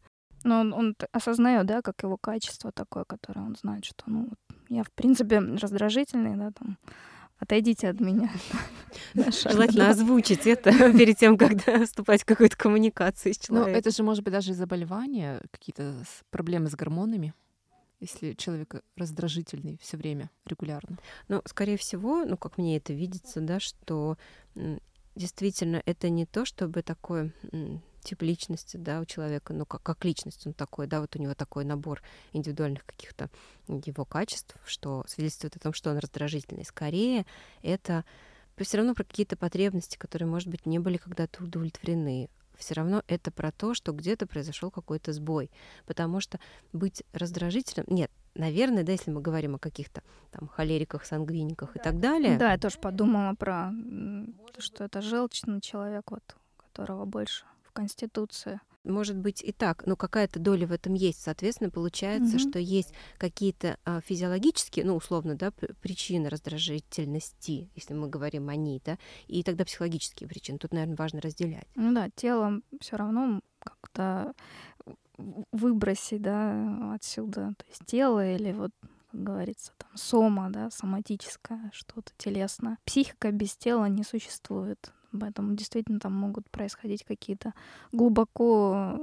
Но 0.43 0.61
он, 0.61 0.73
он 0.73 0.95
осознает, 1.11 1.67
да, 1.67 1.83
как 1.83 2.01
его 2.01 2.17
качество 2.17 2.71
такое, 2.71 3.03
которое 3.03 3.41
он 3.41 3.55
знает, 3.55 3.85
что, 3.85 4.03
ну, 4.07 4.29
я, 4.69 4.83
в 4.83 4.91
принципе, 4.91 5.39
раздражительный, 5.39 6.35
да, 6.35 6.51
там, 6.51 6.77
отойдите 7.37 7.89
от 7.89 7.99
меня. 7.99 8.31
Желательно 9.13 9.89
озвучить 9.89 10.47
это 10.47 10.71
перед 10.97 11.17
тем, 11.17 11.37
как 11.37 11.53
вступать 11.85 12.23
в 12.23 12.25
какую-то 12.25 12.57
коммуникацию 12.57 13.33
с 13.33 13.37
человеком. 13.37 13.73
Ну, 13.73 13.77
это 13.77 13.91
же 13.91 14.03
может 14.03 14.23
быть 14.23 14.33
даже 14.33 14.53
заболевания, 14.53 15.41
какие-то 15.51 15.95
проблемы 16.29 16.69
с 16.69 16.75
гормонами 16.75 17.33
если 18.01 18.33
человек 18.33 18.83
раздражительный 18.97 19.79
все 19.81 19.97
время, 19.97 20.29
регулярно? 20.45 20.97
Ну, 21.27 21.41
скорее 21.45 21.77
всего, 21.77 22.25
ну, 22.25 22.37
как 22.37 22.57
мне 22.57 22.77
это 22.77 22.93
видится, 22.93 23.39
да, 23.41 23.59
что 23.59 24.17
действительно 25.15 25.81
это 25.85 26.09
не 26.09 26.25
то, 26.25 26.45
чтобы 26.45 26.81
такое 26.83 27.33
тип 28.05 28.21
личности, 28.21 28.77
да, 28.77 29.01
у 29.01 29.05
человека, 29.05 29.53
ну, 29.53 29.65
как, 29.65 29.83
как 29.83 30.05
личность 30.05 30.45
он 30.47 30.53
такой, 30.53 30.87
да, 30.87 31.01
вот 31.01 31.15
у 31.15 31.19
него 31.19 31.33
такой 31.33 31.65
набор 31.65 32.01
индивидуальных 32.31 32.85
каких-то 32.85 33.29
его 33.67 34.05
качеств, 34.05 34.55
что 34.65 35.03
свидетельствует 35.07 35.57
о 35.57 35.59
том, 35.59 35.73
что 35.73 35.89
он 35.91 35.97
раздражительный. 35.97 36.63
Скорее, 36.63 37.25
это 37.63 38.05
все 38.63 38.77
равно 38.77 38.93
про 38.93 39.03
какие-то 39.03 39.35
потребности, 39.35 39.97
которые, 39.97 40.29
может 40.29 40.47
быть, 40.47 40.65
не 40.65 40.79
были 40.79 40.97
когда-то 40.97 41.43
удовлетворены. 41.43 42.29
Все 42.57 42.73
равно 42.75 43.03
это 43.07 43.31
про 43.31 43.51
то, 43.51 43.73
что 43.73 43.91
где-то 43.91 44.27
произошел 44.27 44.71
какой-то 44.71 45.11
сбой. 45.11 45.51
Потому 45.85 46.21
что 46.21 46.39
быть 46.71 47.03
раздражительным... 47.11 47.85
Нет, 47.89 48.09
наверное, 48.33 48.83
да, 48.83 48.93
если 48.93 49.11
мы 49.11 49.19
говорим 49.19 49.55
о 49.55 49.59
каких-то 49.59 50.03
там 50.31 50.47
холериках, 50.47 51.05
сангвиниках 51.05 51.73
да. 51.73 51.79
и 51.79 51.83
так 51.83 51.99
далее. 51.99 52.37
Да, 52.37 52.53
я 52.53 52.57
тоже 52.57 52.77
подумала 52.77 53.33
про 53.33 53.71
то, 54.53 54.61
что 54.61 54.85
это 54.85 55.01
желчный 55.01 55.59
человек, 55.59 56.11
вот, 56.11 56.37
которого 56.57 57.03
больше 57.03 57.43
Конституции. 57.75 58.61
Может 58.85 59.17
быть 59.17 59.43
и 59.43 59.51
так, 59.51 59.85
но 59.85 59.95
какая-то 59.95 60.39
доля 60.39 60.67
в 60.67 60.71
этом 60.71 60.93
есть. 60.93 61.21
Соответственно, 61.21 61.69
получается, 61.69 62.37
угу. 62.37 62.49
что 62.49 62.59
есть 62.59 62.93
какие-то 63.17 63.77
а, 63.83 63.99
физиологические, 64.01 64.85
ну, 64.85 64.95
условно, 64.95 65.35
да, 65.35 65.51
причины 65.81 66.29
раздражительности, 66.29 67.69
если 67.75 67.93
мы 67.93 68.07
говорим 68.07 68.49
о 68.49 68.55
ней, 68.55 68.81
да, 68.85 68.97
и 69.27 69.43
тогда 69.43 69.65
психологические 69.65 70.29
причины. 70.29 70.59
Тут, 70.59 70.71
наверное, 70.71 70.95
важно 70.95 71.19
разделять. 71.19 71.67
Ну 71.75 71.93
да, 71.93 72.09
тело 72.15 72.61
все 72.79 72.95
равно 72.95 73.41
как-то 73.59 74.33
выбросить, 75.51 76.21
да, 76.21 76.93
отсюда, 76.93 77.53
то 77.57 77.65
есть 77.67 77.85
тело 77.85 78.35
или 78.35 78.51
вот 78.51 78.71
как 79.11 79.23
говорится, 79.23 79.71
там, 79.77 79.89
сома, 79.95 80.49
да, 80.49 80.69
соматическое, 80.69 81.71
что-то 81.73 82.11
телесное. 82.17 82.77
Психика 82.83 83.31
без 83.31 83.55
тела 83.55 83.85
не 83.85 84.03
существует. 84.03 84.91
Поэтому 85.19 85.55
действительно 85.55 85.99
там 85.99 86.13
могут 86.13 86.49
происходить 86.49 87.03
какие-то 87.03 87.53
глубоко 87.91 88.99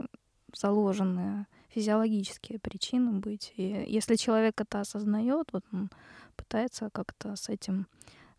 заложенные 0.54 1.47
физиологические 1.69 2.59
причины 2.59 3.12
быть. 3.12 3.52
И 3.57 3.85
если 3.87 4.16
человек 4.16 4.61
это 4.61 4.81
осознает, 4.81 5.49
вот 5.52 5.64
он 5.73 5.90
пытается 6.37 6.90
как-то 6.90 7.37
с 7.37 7.49
этим 7.49 7.87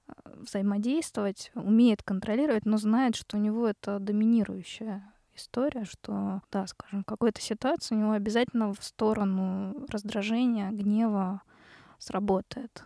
э, 0.08 0.14
взаимодействовать, 0.36 1.52
умеет 1.56 2.04
контролировать, 2.04 2.66
но 2.66 2.78
знает, 2.78 3.16
что 3.16 3.38
у 3.38 3.40
него 3.40 3.68
это 3.68 4.00
доминирующая 4.00 5.04
история, 5.36 5.86
что, 5.86 6.42
да, 6.52 6.68
скажем, 6.68 7.02
в 7.02 7.06
какой-то 7.06 7.42
ситуации 7.42 7.96
у 7.96 8.00
него 8.00 8.12
обязательно 8.12 8.74
в 8.74 8.84
сторону 8.84 9.86
раздражения, 9.90 10.70
гнева 10.70 11.42
сработает 11.98 12.84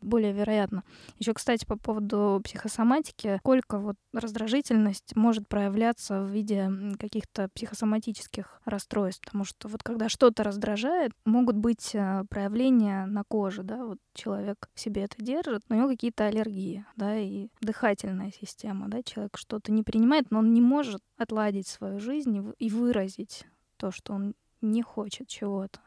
более 0.00 0.32
вероятно. 0.32 0.84
Еще, 1.18 1.34
кстати, 1.34 1.64
по 1.64 1.76
поводу 1.76 2.40
психосоматики, 2.44 3.38
сколько 3.38 3.78
вот 3.78 3.96
раздражительность 4.12 5.14
может 5.16 5.48
проявляться 5.48 6.22
в 6.22 6.30
виде 6.30 6.70
каких-то 6.98 7.48
психосоматических 7.54 8.60
расстройств, 8.64 9.24
потому 9.24 9.44
что 9.44 9.68
вот 9.68 9.82
когда 9.82 10.08
что-то 10.08 10.42
раздражает, 10.42 11.12
могут 11.24 11.56
быть 11.56 11.94
э, 11.94 12.24
проявления 12.28 13.06
на 13.06 13.24
коже, 13.24 13.62
да, 13.62 13.84
вот 13.84 13.98
человек 14.14 14.68
себе 14.74 15.04
это 15.04 15.16
держит, 15.22 15.62
но 15.68 15.76
у 15.76 15.78
него 15.78 15.88
какие-то 15.88 16.26
аллергии, 16.26 16.84
да, 16.96 17.16
и 17.16 17.48
дыхательная 17.60 18.32
система, 18.38 18.88
да, 18.88 19.02
человек 19.02 19.36
что-то 19.36 19.72
не 19.72 19.82
принимает, 19.82 20.30
но 20.30 20.40
он 20.40 20.52
не 20.52 20.60
может 20.60 21.00
отладить 21.16 21.66
свою 21.66 22.00
жизнь 22.00 22.52
и 22.58 22.70
выразить 22.70 23.46
то, 23.76 23.90
что 23.90 24.14
он 24.14 24.34
не 24.60 24.82
хочет 24.82 25.28
чего-то. 25.28 25.80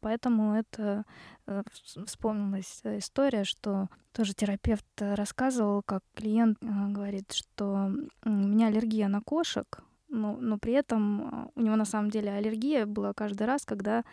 Поэтому 0.00 0.54
это 0.54 1.04
э, 1.46 1.62
вспомнилась 2.06 2.82
история, 2.84 3.44
что 3.44 3.88
тоже 4.12 4.34
терапевт 4.34 4.84
рассказывал, 4.98 5.82
как 5.82 6.02
клиент 6.14 6.58
э, 6.62 6.66
говорит, 6.88 7.32
что 7.32 7.90
у 8.24 8.28
меня 8.28 8.66
аллергия 8.66 9.08
на 9.08 9.22
кошек, 9.22 9.82
но, 10.08 10.36
но 10.36 10.58
при 10.58 10.74
этом 10.74 11.22
э, 11.22 11.50
у 11.54 11.60
него 11.62 11.76
на 11.76 11.86
самом 11.86 12.10
деле 12.10 12.30
аллергия 12.30 12.86
была 12.86 13.12
каждый 13.14 13.46
раз, 13.46 13.64
когда 13.64 14.04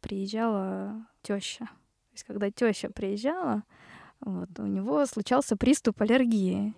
приезжала 0.00 1.04
теща. 1.22 1.64
То 1.64 2.12
есть 2.12 2.24
когда 2.24 2.48
теща 2.48 2.90
приезжала, 2.90 3.64
вот, 4.20 4.48
у 4.58 4.66
него 4.66 5.04
случался 5.04 5.56
приступ 5.56 6.00
аллергии. 6.00 6.76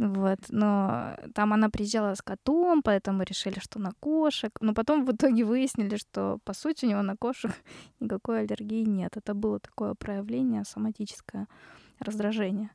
Вот, 0.00 0.38
но 0.48 1.14
там 1.34 1.52
она 1.52 1.68
приезжала 1.68 2.14
с 2.14 2.22
котом, 2.22 2.80
поэтому 2.82 3.22
решили, 3.22 3.58
что 3.58 3.78
на 3.78 3.90
кошек. 4.00 4.50
Но 4.62 4.72
потом 4.72 5.04
в 5.04 5.12
итоге 5.12 5.44
выяснили, 5.44 5.96
что 5.96 6.38
по 6.44 6.54
сути 6.54 6.86
у 6.86 6.88
него 6.88 7.02
на 7.02 7.16
кошек 7.18 7.50
никакой 8.00 8.40
аллергии 8.40 8.84
нет. 8.84 9.18
Это 9.18 9.34
было 9.34 9.60
такое 9.60 9.92
проявление 9.94 10.64
соматическое 10.64 11.48
раздражение. 11.98 12.70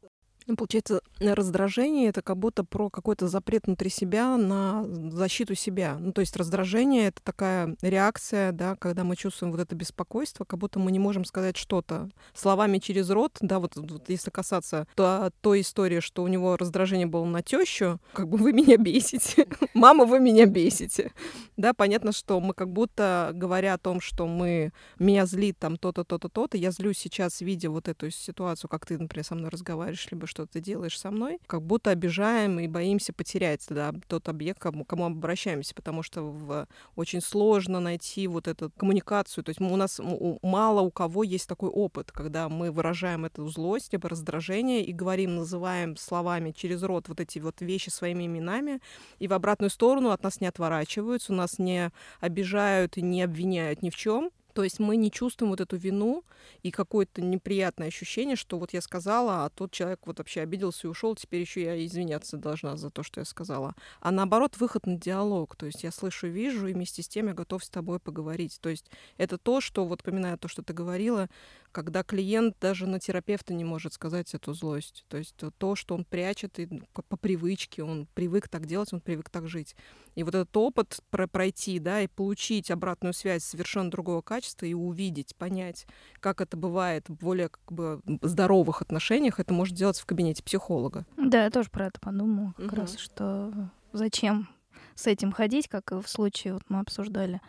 Ну, 0.47 0.55
получается, 0.55 1.01
раздражение 1.19 2.09
это 2.09 2.21
как 2.21 2.37
будто 2.37 2.63
про 2.63 2.89
какой-то 2.89 3.27
запрет 3.27 3.65
внутри 3.65 3.89
себя 3.89 4.37
на 4.37 4.85
защиту 5.11 5.55
себя. 5.55 5.97
Ну, 5.99 6.11
то 6.11 6.21
есть 6.21 6.35
раздражение 6.37 7.07
это 7.07 7.21
такая 7.23 7.75
реакция, 7.81 8.51
да, 8.51 8.75
когда 8.75 9.03
мы 9.03 9.15
чувствуем 9.15 9.51
вот 9.51 9.61
это 9.61 9.75
беспокойство, 9.75 10.45
как 10.45 10.59
будто 10.59 10.77
мы 10.77 10.91
не 10.91 10.99
можем 10.99 11.25
сказать 11.25 11.57
что-то 11.57 12.09
словами 12.33 12.77
через 12.77 13.09
рот, 13.09 13.37
да, 13.41 13.59
вот, 13.59 13.75
вот 13.75 14.09
если 14.09 14.29
касаться 14.29 14.87
то, 14.95 15.31
той 15.41 15.61
истории, 15.61 15.99
что 15.99 16.21
у 16.21 16.27
него 16.27 16.57
раздражение 16.57 17.07
было 17.07 17.25
на 17.25 17.41
тещу, 17.41 17.99
как 18.13 18.29
бы 18.29 18.37
вы 18.37 18.53
меня 18.53 18.77
бесите, 18.85 19.47
мама, 19.73 20.05
вы 20.05 20.19
меня 20.19 20.45
бесите. 20.45 21.11
Да, 21.57 21.73
понятно, 21.73 22.11
что 22.11 22.39
мы 22.39 22.53
как 22.53 22.69
будто, 22.71 23.31
говоря 23.33 23.73
о 23.73 23.77
том, 23.79 23.99
что 23.99 24.27
мы, 24.27 24.73
меня 24.99 25.25
злит 25.25 25.57
там 25.57 25.77
то-то, 25.77 26.03
то-то, 26.03 26.29
то-то, 26.29 26.57
я 26.57 26.69
злюсь 26.69 26.99
сейчас, 26.99 27.41
видя 27.41 27.71
вот 27.71 27.87
эту 27.87 28.11
ситуацию, 28.11 28.69
как 28.69 28.85
ты, 28.85 28.97
например, 28.97 29.25
со 29.25 29.35
мной 29.35 29.49
разговариваешь, 29.49 30.07
либо 30.11 30.27
что 30.35 30.45
ты 30.45 30.59
делаешь 30.59 30.99
со 30.99 31.11
мной, 31.11 31.39
как 31.47 31.61
будто 31.61 31.91
обижаем 31.91 32.59
и 32.59 32.67
боимся 32.67 33.13
потерять 33.13 33.65
да, 33.69 33.93
тот 34.07 34.27
объект, 34.27 34.59
кому, 34.59 34.83
кому 34.83 35.05
обращаемся, 35.05 35.73
потому 35.73 36.03
что 36.03 36.23
в, 36.23 36.67
очень 36.97 37.21
сложно 37.21 37.79
найти 37.79 38.27
вот 38.27 38.49
эту 38.49 38.69
коммуникацию. 38.71 39.45
То 39.45 39.51
есть 39.51 39.61
у 39.61 39.75
нас 39.77 40.01
мало 40.41 40.81
у 40.81 40.91
кого 40.91 41.23
есть 41.23 41.47
такой 41.47 41.69
опыт, 41.69 42.11
когда 42.11 42.49
мы 42.49 42.71
выражаем 42.71 43.23
эту 43.23 43.47
злость, 43.47 43.93
либо 43.93 44.09
раздражение 44.09 44.83
и 44.83 44.91
говорим, 44.91 45.35
называем 45.35 45.95
словами 45.95 46.51
через 46.51 46.83
рот 46.83 47.07
вот 47.07 47.21
эти 47.21 47.39
вот 47.39 47.61
вещи 47.61 47.89
своими 47.89 48.25
именами, 48.25 48.81
и 49.19 49.29
в 49.29 49.33
обратную 49.33 49.69
сторону 49.69 50.09
от 50.09 50.21
нас 50.21 50.41
не 50.41 50.47
отворачиваются, 50.47 51.31
у 51.31 51.35
нас 51.35 51.59
не 51.59 51.91
обижают 52.19 52.97
и 52.97 53.01
не 53.01 53.23
обвиняют 53.23 53.81
ни 53.81 53.89
в 53.89 53.95
чем, 53.95 54.31
то 54.55 54.63
есть 54.63 54.79
мы 54.79 54.95
не 54.95 55.11
чувствуем 55.11 55.51
вот 55.51 55.59
эту 55.59 55.75
вину 55.75 56.23
и 56.63 56.71
какое-то 56.71 57.21
неприятное 57.21 57.89
ощущение, 57.89 58.37
что 58.37 58.57
вот 58.57 58.71
я 58.71 58.79
сказала, 58.79 59.43
а 59.43 59.49
тот 59.49 59.71
человек 59.71 59.99
вот 60.05 60.19
вообще 60.19 60.39
обиделся 60.39 60.87
и 60.87 60.89
ушел, 60.89 61.13
теперь 61.13 61.41
еще 61.41 61.61
я 61.61 61.85
извиняться 61.85 62.37
должна 62.37 62.77
за 62.77 62.89
то, 62.89 63.03
что 63.03 63.19
я 63.19 63.25
сказала. 63.25 63.75
А 63.99 64.11
наоборот, 64.11 64.55
выход 64.57 64.85
на 64.85 64.95
диалог. 64.95 65.57
То 65.57 65.65
есть 65.65 65.83
я 65.83 65.91
слышу, 65.91 66.27
вижу, 66.27 66.67
и 66.67 66.73
вместе 66.73 67.03
с 67.03 67.09
тем 67.09 67.27
я 67.27 67.33
готов 67.33 67.65
с 67.65 67.69
тобой 67.69 67.99
поговорить. 67.99 68.57
То 68.61 68.69
есть 68.69 68.89
это 69.17 69.37
то, 69.37 69.59
что, 69.59 69.85
вот 69.85 70.03
поминая 70.03 70.37
то, 70.37 70.47
что 70.47 70.63
ты 70.63 70.71
говорила, 70.71 71.27
когда 71.75 72.03
клиент 72.03 72.55
даже 72.61 72.87
на 72.87 73.01
терапевта 73.01 73.53
не 73.53 73.65
может 73.65 73.91
сказать 73.91 74.33
эту 74.33 74.53
злость. 74.53 75.03
То 75.09 75.17
есть 75.17 75.35
то, 75.57 75.75
что 75.75 75.93
он 75.93 76.05
прячет 76.05 76.57
и 76.57 76.81
по 76.93 77.17
привычке, 77.17 77.83
он 77.83 78.07
привык 78.13 78.47
так 78.47 78.65
делать, 78.65 78.93
он 78.93 79.01
привык 79.01 79.29
так 79.29 79.49
жить. 79.49 79.75
И 80.15 80.23
вот 80.23 80.33
этот 80.35 80.55
опыт 80.55 81.01
пройти, 81.09 81.79
да, 81.79 81.99
и 81.99 82.07
получить 82.07 82.71
обратную 82.71 83.13
связь 83.13 83.43
совершенно 83.43 83.91
другого 83.91 84.21
качества 84.21 84.65
и 84.65 84.73
увидеть, 84.73 85.35
понять, 85.35 85.85
как 86.21 86.39
это 86.39 86.55
бывает 86.55 87.09
в 87.09 87.15
более 87.15 87.49
как 87.49 87.69
бы 87.69 88.01
здоровых 88.21 88.81
отношениях, 88.81 89.41
это 89.41 89.53
может 89.53 89.75
делаться 89.75 90.01
в 90.01 90.05
кабинете 90.05 90.43
психолога. 90.43 91.05
Да, 91.17 91.43
я 91.43 91.49
тоже 91.49 91.69
про 91.69 91.87
это 91.87 91.99
подумала, 91.99 92.53
как 92.55 92.67
угу. 92.67 92.75
раз, 92.77 92.97
что 92.97 93.69
зачем 93.91 94.47
с 94.95 95.07
этим 95.07 95.33
ходить, 95.33 95.67
как 95.67 95.91
и 95.91 96.01
в 96.01 96.07
случае, 96.07 96.53
вот 96.53 96.63
мы 96.69 96.79
обсуждали 96.79 97.41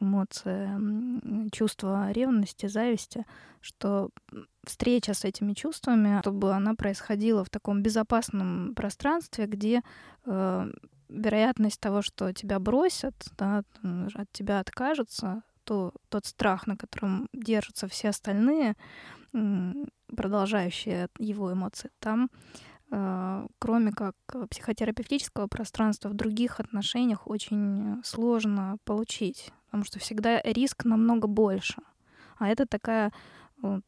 эмоции, 0.00 1.50
чувство 1.50 2.10
ревности, 2.10 2.66
зависти, 2.66 3.26
что 3.60 4.10
встреча 4.64 5.14
с 5.14 5.24
этими 5.24 5.52
чувствами, 5.52 6.20
чтобы 6.20 6.52
она 6.52 6.74
происходила 6.74 7.44
в 7.44 7.50
таком 7.50 7.82
безопасном 7.82 8.74
пространстве, 8.74 9.46
где 9.46 9.82
э, 10.26 10.70
вероятность 11.08 11.80
того, 11.80 12.02
что 12.02 12.32
тебя 12.32 12.58
бросят, 12.58 13.14
да, 13.36 13.62
от 14.14 14.32
тебя 14.32 14.60
откажутся, 14.60 15.42
то 15.64 15.92
тот 16.08 16.26
страх, 16.26 16.66
на 16.66 16.76
котором 16.76 17.28
держатся 17.32 17.86
все 17.88 18.08
остальные, 18.08 18.74
продолжающие 20.08 21.08
его 21.18 21.52
эмоции, 21.52 21.90
там 22.00 22.30
а, 22.92 23.46
кроме 23.60 23.92
как 23.92 24.16
психотерапевтического 24.50 25.46
пространства 25.46 26.08
в 26.08 26.14
других 26.14 26.58
отношениях 26.58 27.28
очень 27.28 28.02
сложно 28.02 28.78
получить, 28.84 29.52
потому 29.70 29.84
что 29.84 30.00
всегда 30.00 30.40
риск 30.42 30.84
намного 30.84 31.28
больше. 31.28 31.76
А 32.38 32.48
это 32.48 32.66
такая 32.66 33.12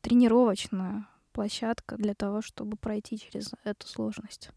тренировочная 0.01 1.09
площадка 1.33 1.97
для 1.97 2.15
того, 2.15 2.41
чтобы 2.41 2.77
пройти 2.77 3.19
через 3.19 3.51
эту 3.65 3.89
сложность. 3.89 4.51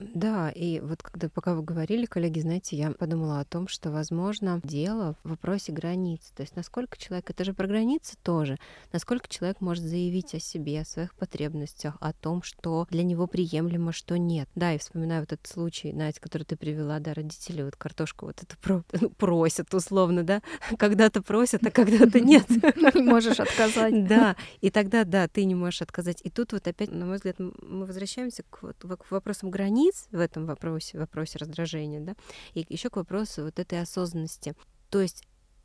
Да, 0.00 0.50
и 0.50 0.80
вот 0.80 1.02
когда 1.02 1.28
пока 1.28 1.54
вы 1.54 1.62
говорили, 1.62 2.06
коллеги, 2.06 2.40
знаете, 2.40 2.76
я 2.76 2.90
подумала 2.90 3.38
о 3.38 3.44
том, 3.44 3.68
что, 3.68 3.92
возможно, 3.92 4.60
дело 4.64 5.16
в 5.22 5.30
вопросе 5.30 5.70
границ. 5.70 6.32
То 6.34 6.42
есть 6.42 6.56
насколько 6.56 6.98
человек, 6.98 7.30
это 7.30 7.44
же 7.44 7.54
про 7.54 7.68
границы 7.68 8.16
тоже, 8.22 8.58
насколько 8.92 9.28
человек 9.28 9.60
может 9.60 9.84
заявить 9.84 10.34
о 10.34 10.40
себе, 10.40 10.80
о 10.80 10.84
своих 10.84 11.14
потребностях, 11.14 11.96
о 12.00 12.12
том, 12.12 12.42
что 12.42 12.88
для 12.90 13.04
него 13.04 13.28
приемлемо, 13.28 13.92
что 13.92 14.18
нет. 14.18 14.48
Да, 14.56 14.74
и 14.74 14.78
вспоминаю 14.78 15.22
вот 15.22 15.32
этот 15.32 15.46
случай, 15.46 15.92
Надя, 15.92 16.20
который 16.20 16.42
ты 16.42 16.56
привела, 16.56 16.98
да, 16.98 17.14
родители 17.14 17.62
вот 17.62 17.76
картошку 17.76 18.26
вот 18.26 18.42
это 18.42 18.56
про, 18.58 18.82
ну, 19.00 19.10
просят 19.10 19.72
условно, 19.74 20.24
да, 20.24 20.42
когда-то 20.78 21.22
просят, 21.22 21.64
а 21.66 21.70
когда-то 21.70 22.18
нет. 22.18 22.48
Не 22.50 23.02
можешь 23.02 23.38
отказать. 23.38 24.08
Да, 24.08 24.34
и 24.60 24.70
тогда, 24.70 25.04
да, 25.04 25.28
ты 25.28 25.44
не 25.44 25.54
можешь 25.54 25.82
отказать. 25.82 26.20
И 26.24 26.30
тут 26.30 26.52
вот 26.52 26.66
опять, 26.66 26.90
на 26.90 27.06
мой 27.06 27.16
взгляд, 27.16 27.38
мы 27.38 27.86
возвращаемся 27.86 28.42
к, 28.50 28.62
вот, 28.62 28.76
к 28.76 29.10
вопросам 29.10 29.50
границ, 29.50 29.83
границ 29.84 30.06
в 30.10 30.20
этом 30.20 30.46
вопросе, 30.46 30.98
вопросе 30.98 31.38
раздражения, 31.38 32.00
да, 32.00 32.14
и 32.54 32.64
еще 32.68 32.90
к 32.90 32.96
вопросу 32.96 33.44
вот 33.44 33.58
этой 33.58 33.80
осознанности. 33.80 34.54
То 34.90 35.00
есть 35.00 35.22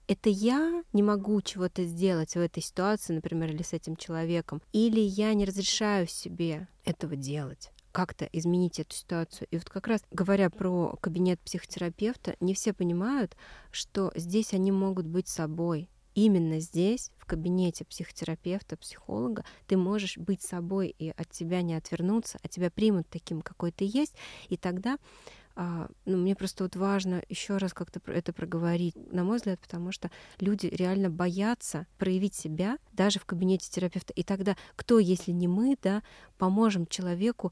это 0.07 0.29
я 0.29 0.83
не 0.93 1.03
могу 1.03 1.41
чего-то 1.41 1.83
сделать 1.83 2.33
в 2.33 2.39
этой 2.39 2.63
ситуации, 2.63 3.13
например, 3.13 3.51
или 3.51 3.63
с 3.63 3.73
этим 3.73 3.95
человеком, 3.95 4.61
или 4.73 4.99
я 4.99 5.33
не 5.33 5.45
разрешаю 5.45 6.07
себе 6.07 6.67
этого 6.83 7.15
делать 7.15 7.71
как-то 7.91 8.25
изменить 8.25 8.79
эту 8.79 8.95
ситуацию. 8.95 9.47
И 9.51 9.57
вот 9.57 9.67
как 9.69 9.88
раз 9.88 10.01
говоря 10.11 10.49
про 10.49 10.95
кабинет 11.01 11.39
психотерапевта, 11.39 12.35
не 12.39 12.53
все 12.53 12.71
понимают, 12.71 13.35
что 13.71 14.11
здесь 14.15 14.53
они 14.53 14.71
могут 14.71 15.07
быть 15.07 15.27
собой, 15.27 15.89
именно 16.15 16.59
здесь, 16.59 17.11
в 17.17 17.25
кабинете 17.25 17.85
психотерапевта, 17.85 18.77
психолога, 18.77 19.43
ты 19.67 19.77
можешь 19.77 20.17
быть 20.17 20.41
собой 20.41 20.95
и 20.97 21.09
от 21.09 21.29
тебя 21.29 21.61
не 21.61 21.75
отвернуться, 21.75 22.39
а 22.41 22.47
тебя 22.47 22.69
примут 22.71 23.07
таким, 23.09 23.41
какой 23.41 23.71
ты 23.71 23.89
есть, 23.91 24.15
и 24.47 24.57
тогда 24.57 24.97
а, 25.61 25.89
ну, 26.05 26.15
мне 26.15 26.35
просто 26.35 26.63
вот 26.63 26.77
важно 26.77 27.21
еще 27.27 27.57
раз 27.57 27.73
как-то 27.73 27.99
это 28.09 28.31
проговорить, 28.31 28.95
на 29.11 29.25
мой 29.25 29.39
взгляд, 29.39 29.59
потому 29.59 29.91
что 29.91 30.09
люди 30.39 30.67
реально 30.67 31.09
боятся 31.09 31.85
проявить 31.97 32.33
себя 32.33 32.77
даже 32.93 33.19
в 33.19 33.25
кабинете 33.25 33.69
терапевта. 33.69 34.13
И 34.13 34.23
тогда 34.23 34.55
кто, 34.77 34.99
если 34.99 35.31
не 35.31 35.49
мы, 35.49 35.77
да, 35.83 36.01
поможем 36.37 36.87
человеку 36.87 37.51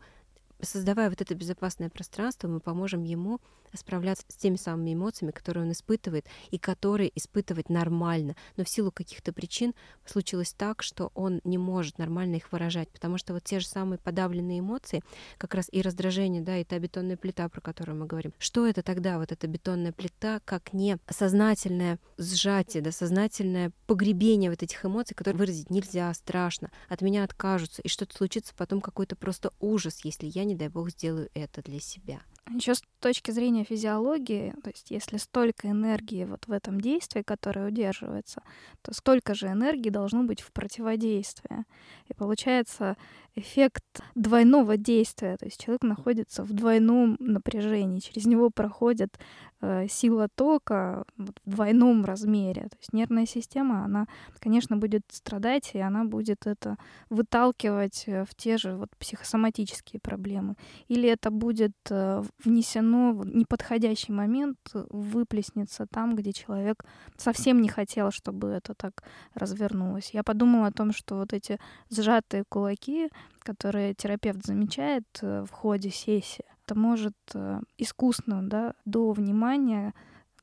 создавая 0.62 1.10
вот 1.10 1.22
это 1.22 1.36
безопасное 1.36 1.90
пространство, 1.90 2.48
мы 2.48 2.60
поможем 2.60 3.04
ему 3.04 3.40
справляться 3.76 4.24
с 4.28 4.36
теми 4.36 4.56
самыми 4.56 4.94
эмоциями, 4.94 5.32
которые 5.32 5.66
он 5.66 5.72
испытывает, 5.72 6.26
и 6.52 6.58
которые 6.58 7.12
испытывать 7.18 7.70
нормально. 7.70 8.36
Но 8.56 8.64
в 8.64 8.70
силу 8.70 8.92
каких-то 8.92 9.34
причин 9.34 9.74
случилось 10.06 10.54
так, 10.54 10.84
что 10.84 11.12
он 11.16 11.42
не 11.44 11.58
может 11.58 11.98
нормально 11.98 12.36
их 12.36 12.52
выражать, 12.52 12.90
потому 12.90 13.18
что 13.18 13.34
вот 13.34 13.44
те 13.44 13.60
же 13.60 13.68
самые 13.68 14.00
подавленные 14.00 14.60
эмоции, 14.60 15.04
как 15.38 15.54
раз 15.54 15.68
и 15.72 15.82
раздражение, 15.82 16.42
да, 16.42 16.58
и 16.58 16.64
та 16.64 16.80
бетонная 16.80 17.18
плита, 17.18 17.48
про 17.50 17.62
которую 17.62 17.98
мы 17.98 18.06
говорим. 18.06 18.34
Что 18.40 18.68
это 18.68 18.82
тогда, 18.82 19.18
вот 19.18 19.32
эта 19.32 19.48
бетонная 19.48 19.92
плита, 19.92 20.40
как 20.46 20.74
не 20.74 20.98
сознательное 21.10 22.00
сжатие, 22.18 22.82
да, 22.82 22.92
сознательное 22.92 23.72
погребение 23.86 24.50
вот 24.50 24.64
этих 24.64 24.84
эмоций, 24.86 25.16
которые 25.16 25.40
выразить 25.40 25.70
нельзя, 25.70 26.14
страшно, 26.14 26.72
от 26.90 27.02
меня 27.02 27.24
откажутся, 27.24 27.82
и 27.82 27.88
что-то 27.88 28.16
случится 28.16 28.54
потом 28.56 28.82
какой-то 28.82 29.16
просто 29.16 29.52
ужас, 29.60 30.00
если 30.04 30.28
я, 30.28 30.44
не 30.48 30.56
дай 30.56 30.70
бог, 30.70 30.90
сделаю 30.90 31.30
это 31.34 31.62
для 31.62 31.80
себя. 31.80 32.22
Еще 32.54 32.76
с 32.76 32.82
точки 33.00 33.32
зрения 33.32 33.64
физиологии, 33.64 34.54
то 34.64 34.70
есть 34.70 34.90
если 34.92 35.18
столько 35.18 35.70
энергии 35.70 36.26
вот 36.26 36.48
в 36.48 36.52
этом 36.52 36.80
действии, 36.80 37.22
которое 37.22 37.68
удерживается, 37.68 38.42
то 38.82 38.94
столько 38.94 39.34
же 39.34 39.48
энергии 39.48 39.90
должно 39.90 40.24
быть 40.24 40.42
в 40.42 40.52
противодействии. 40.52 41.66
И 42.08 42.14
получается 42.14 42.96
эффект 43.36 43.84
двойного 44.16 44.78
действия, 44.78 45.38
то 45.38 45.46
есть 45.46 45.64
человек 45.64 45.84
находится 45.84 46.44
в 46.44 46.54
двойном 46.54 47.18
напряжении, 47.20 48.00
через 48.00 48.26
него 48.26 48.50
проходит 48.50 49.20
э, 49.62 49.88
сила 49.88 50.28
тока 50.34 51.06
вот, 51.18 51.40
в 51.46 51.50
двойном 51.50 52.04
размере. 52.04 52.64
То 52.64 52.78
есть 52.80 52.94
нервная 52.94 53.26
система, 53.26 53.84
она, 53.84 54.08
конечно, 54.40 54.78
будет 54.78 55.04
страдать, 55.12 55.72
и 55.74 55.80
она 55.80 56.04
будет 56.04 56.48
это 56.48 56.78
выталкивать 57.10 58.06
э, 58.08 58.26
в 58.26 58.34
те 58.36 58.58
же 58.58 58.76
вот 58.76 58.90
психосоматические 58.98 60.00
проблемы. 60.00 60.56
Или 60.88 61.08
это 61.10 61.30
будет 61.30 61.76
э, 61.90 62.24
внесено 62.44 63.14
в 63.14 63.26
неподходящий 63.26 64.12
момент, 64.12 64.58
выплеснется 64.74 65.88
там, 65.88 66.16
где 66.16 66.34
человек 66.34 66.84
совсем 67.18 67.62
не 67.62 67.70
хотел, 67.70 68.12
чтобы 68.12 68.50
это 68.50 68.74
так 68.74 69.04
развернулось. 69.34 70.12
Я 70.14 70.24
подумала 70.24 70.68
о 70.68 70.72
том, 70.72 70.94
что 70.94 71.16
вот 71.16 71.34
эти 71.34 71.60
сжатые 71.90 72.44
кулаки, 72.48 73.10
которые 73.40 73.94
терапевт 73.94 74.46
замечает 74.46 75.06
э, 75.22 75.46
в 75.50 75.52
ходе 75.52 75.90
сессии, 75.90 76.46
это 76.66 76.78
может 76.78 77.16
э, 77.34 77.62
искусно 77.78 78.48
да, 78.48 78.74
до 78.86 79.12
внимания 79.12 79.94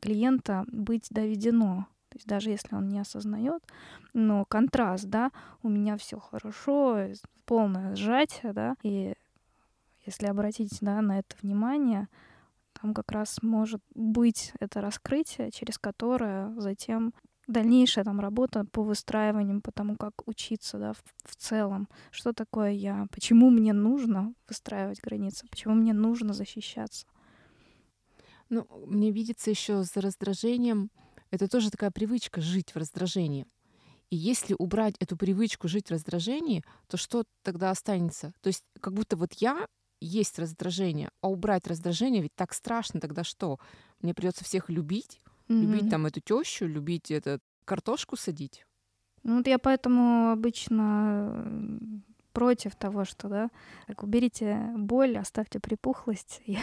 клиента 0.00 0.64
быть 0.68 1.06
доведено. 1.10 1.86
То 2.08 2.16
есть 2.16 2.26
даже 2.26 2.50
если 2.50 2.74
он 2.74 2.88
не 2.88 3.00
осознает, 3.00 3.62
но 4.12 4.44
контраст, 4.44 5.04
да, 5.06 5.32
у 5.62 5.68
меня 5.68 5.96
все 5.96 6.18
хорошо, 6.18 7.08
полное 7.44 7.96
сжатие, 7.96 8.52
да, 8.52 8.76
и 8.82 9.14
если 10.06 10.26
обратить 10.26 10.78
да, 10.80 11.00
на 11.00 11.18
это 11.18 11.36
внимание, 11.42 12.08
там 12.80 12.94
как 12.94 13.12
раз 13.12 13.42
может 13.42 13.80
быть 13.94 14.52
это 14.60 14.80
раскрытие, 14.80 15.50
через 15.50 15.78
которое 15.78 16.54
затем 16.58 17.14
дальнейшая 17.46 18.04
там 18.04 18.20
работа 18.20 18.64
по 18.64 18.82
выстраиванию, 18.82 19.60
по 19.60 19.70
тому, 19.70 19.96
как 19.96 20.26
учиться, 20.26 20.78
да, 20.78 20.92
в, 20.92 21.02
в 21.24 21.36
целом. 21.36 21.88
Что 22.10 22.32
такое 22.32 22.70
я? 22.70 23.06
Почему 23.10 23.50
мне 23.50 23.72
нужно 23.72 24.34
выстраивать 24.48 25.00
границы? 25.00 25.46
Почему 25.50 25.74
мне 25.74 25.92
нужно 25.92 26.32
защищаться? 26.32 27.06
Ну, 28.48 28.66
мне 28.86 29.10
видится 29.10 29.50
еще 29.50 29.82
за 29.82 30.00
раздражением, 30.00 30.90
это 31.30 31.48
тоже 31.48 31.70
такая 31.70 31.90
привычка 31.90 32.40
жить 32.40 32.74
в 32.74 32.76
раздражении. 32.76 33.46
И 34.10 34.16
если 34.16 34.54
убрать 34.58 34.94
эту 35.00 35.16
привычку 35.16 35.66
жить 35.66 35.88
в 35.88 35.90
раздражении, 35.90 36.62
то 36.88 36.96
что 36.96 37.24
тогда 37.42 37.70
останется? 37.70 38.32
То 38.42 38.48
есть 38.48 38.62
как 38.80 38.92
будто 38.92 39.16
вот 39.16 39.32
я 39.34 39.66
есть 40.04 40.38
раздражение, 40.38 41.10
а 41.20 41.28
убрать 41.28 41.66
раздражение 41.66 42.22
ведь 42.22 42.34
так 42.34 42.52
страшно, 42.52 43.00
тогда 43.00 43.24
что? 43.24 43.58
Мне 44.00 44.14
придется 44.14 44.44
всех 44.44 44.68
любить, 44.68 45.20
mm-hmm. 45.48 45.60
любить 45.60 45.90
там 45.90 46.06
эту 46.06 46.20
тещу, 46.20 46.66
любить 46.66 47.10
этот 47.10 47.42
картошку 47.64 48.16
садить. 48.16 48.66
Ну 49.22 49.38
вот 49.38 49.46
я 49.46 49.58
поэтому 49.58 50.30
обычно 50.30 51.46
против 52.34 52.76
того, 52.76 53.04
что, 53.04 53.28
да, 53.28 53.50
так 53.86 54.02
уберите 54.02 54.72
боль, 54.76 55.16
оставьте 55.16 55.60
припухлость. 55.60 56.42
Я 56.46 56.60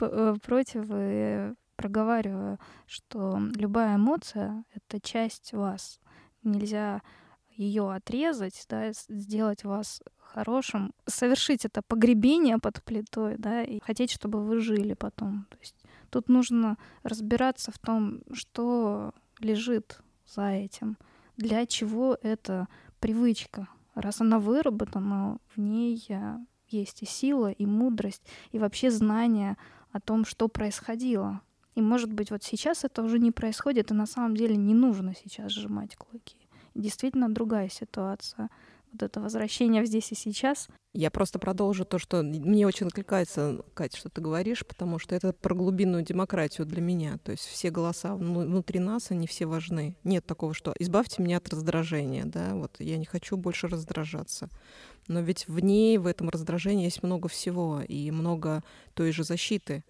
э, 0.00 0.36
против 0.42 0.84
и 0.90 1.52
проговариваю, 1.76 2.60
что 2.86 3.40
любая 3.56 3.96
эмоция— 3.96 4.64
это 4.74 5.00
часть 5.00 5.52
вас. 5.52 6.00
Нельзя 6.42 7.02
ее 7.56 7.92
отрезать, 7.92 8.66
да, 8.68 8.92
сделать 9.08 9.64
вас 9.64 10.02
хорошим, 10.18 10.92
совершить 11.06 11.64
это 11.64 11.82
погребение 11.82 12.58
под 12.58 12.82
плитой, 12.82 13.36
да, 13.38 13.62
и 13.62 13.80
хотеть, 13.80 14.10
чтобы 14.10 14.44
вы 14.44 14.60
жили 14.60 14.94
потом. 14.94 15.46
То 15.50 15.56
есть 15.60 15.76
тут 16.10 16.28
нужно 16.28 16.76
разбираться 17.02 17.70
в 17.70 17.78
том, 17.78 18.20
что 18.32 19.12
лежит 19.38 20.00
за 20.26 20.50
этим, 20.50 20.96
для 21.36 21.66
чего 21.66 22.18
эта 22.22 22.68
привычка. 23.00 23.68
Раз 23.94 24.20
она 24.20 24.38
выработана, 24.38 25.38
в 25.54 25.60
ней 25.60 26.04
э, 26.08 26.38
есть 26.68 27.02
и 27.02 27.06
сила, 27.06 27.50
и 27.52 27.64
мудрость, 27.64 28.22
и 28.50 28.58
вообще 28.58 28.90
знание 28.90 29.56
о 29.92 30.00
том, 30.00 30.24
что 30.24 30.48
происходило. 30.48 31.40
И 31.76 31.82
может 31.82 32.12
быть 32.12 32.30
вот 32.30 32.42
сейчас 32.42 32.84
это 32.84 33.02
уже 33.02 33.18
не 33.18 33.30
происходит, 33.30 33.90
и 33.90 33.94
на 33.94 34.06
самом 34.06 34.36
деле 34.36 34.56
не 34.56 34.74
нужно 34.74 35.14
сейчас 35.14 35.52
сжимать 35.52 35.96
кулаки. 35.96 36.43
Действительно 36.74 37.32
другая 37.32 37.68
ситуация 37.68 38.50
вот 38.94 39.02
это 39.02 39.20
возвращение 39.20 39.82
в 39.82 39.86
здесь 39.86 40.12
и 40.12 40.14
сейчас. 40.14 40.68
Я 40.92 41.10
просто 41.10 41.40
продолжу 41.40 41.84
то, 41.84 41.98
что 41.98 42.22
мне 42.22 42.66
очень 42.66 42.86
откликается, 42.86 43.64
Катя, 43.74 43.96
что 43.96 44.08
ты 44.08 44.20
говоришь, 44.20 44.64
потому 44.64 45.00
что 45.00 45.16
это 45.16 45.32
про 45.32 45.54
глубинную 45.54 46.04
демократию 46.04 46.66
для 46.66 46.80
меня. 46.80 47.18
То 47.18 47.32
есть 47.32 47.44
все 47.44 47.70
голоса 47.70 48.14
внутри 48.14 48.78
нас, 48.78 49.10
они 49.10 49.26
все 49.26 49.46
важны. 49.46 49.96
Нет 50.04 50.24
такого, 50.24 50.54
что 50.54 50.72
избавьте 50.78 51.22
меня 51.22 51.38
от 51.38 51.48
раздражения, 51.48 52.24
да, 52.24 52.54
вот 52.54 52.76
я 52.78 52.96
не 52.96 53.04
хочу 53.04 53.36
больше 53.36 53.66
раздражаться. 53.66 54.48
Но 55.08 55.20
ведь 55.20 55.48
в 55.48 55.58
ней, 55.58 55.98
в 55.98 56.06
этом 56.06 56.30
раздражении 56.30 56.84
есть 56.84 57.02
много 57.02 57.28
всего 57.28 57.82
и 57.82 58.10
много 58.12 58.62
той 58.94 59.10
же 59.10 59.24
защиты, 59.24 59.84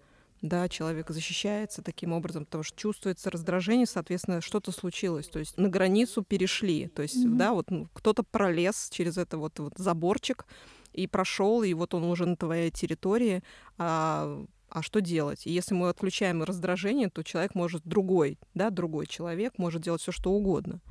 да, 0.47 0.69
человек 0.69 1.09
защищается 1.09 1.81
таким 1.81 2.13
образом, 2.13 2.45
потому 2.45 2.63
что 2.63 2.77
чувствуется 2.77 3.29
раздражение, 3.29 3.85
соответственно, 3.85 4.41
что-то 4.41 4.71
случилось, 4.71 5.27
то 5.27 5.39
есть 5.39 5.57
на 5.57 5.69
границу 5.69 6.23
перешли, 6.23 6.87
то 6.87 7.01
есть, 7.01 7.17
mm-hmm. 7.17 7.35
да, 7.35 7.53
вот 7.53 7.71
ну, 7.71 7.87
кто-то 7.93 8.23
пролез 8.23 8.89
через 8.91 9.17
это 9.17 9.37
вот, 9.37 9.59
вот 9.59 9.73
заборчик 9.77 10.45
и 10.93 11.07
прошел, 11.07 11.63
и 11.63 11.73
вот 11.73 11.93
он 11.93 12.03
уже 12.03 12.25
на 12.25 12.35
твоей 12.35 12.71
территории, 12.71 13.43
а 13.77 14.45
а 14.69 14.81
что 14.81 14.99
делать? 14.99 15.47
И 15.47 15.51
если 15.51 15.73
мы 15.73 15.87
отключаем 15.87 16.43
раздражение, 16.43 17.09
то 17.09 17.23
человек 17.23 17.55
может 17.55 17.83
другой, 17.85 18.37
да, 18.55 18.71
другой 18.71 19.05
человек 19.05 19.57
может 19.57 19.81
делать 19.81 20.01
все, 20.01 20.11
что 20.11 20.31
угодно. 20.31 20.81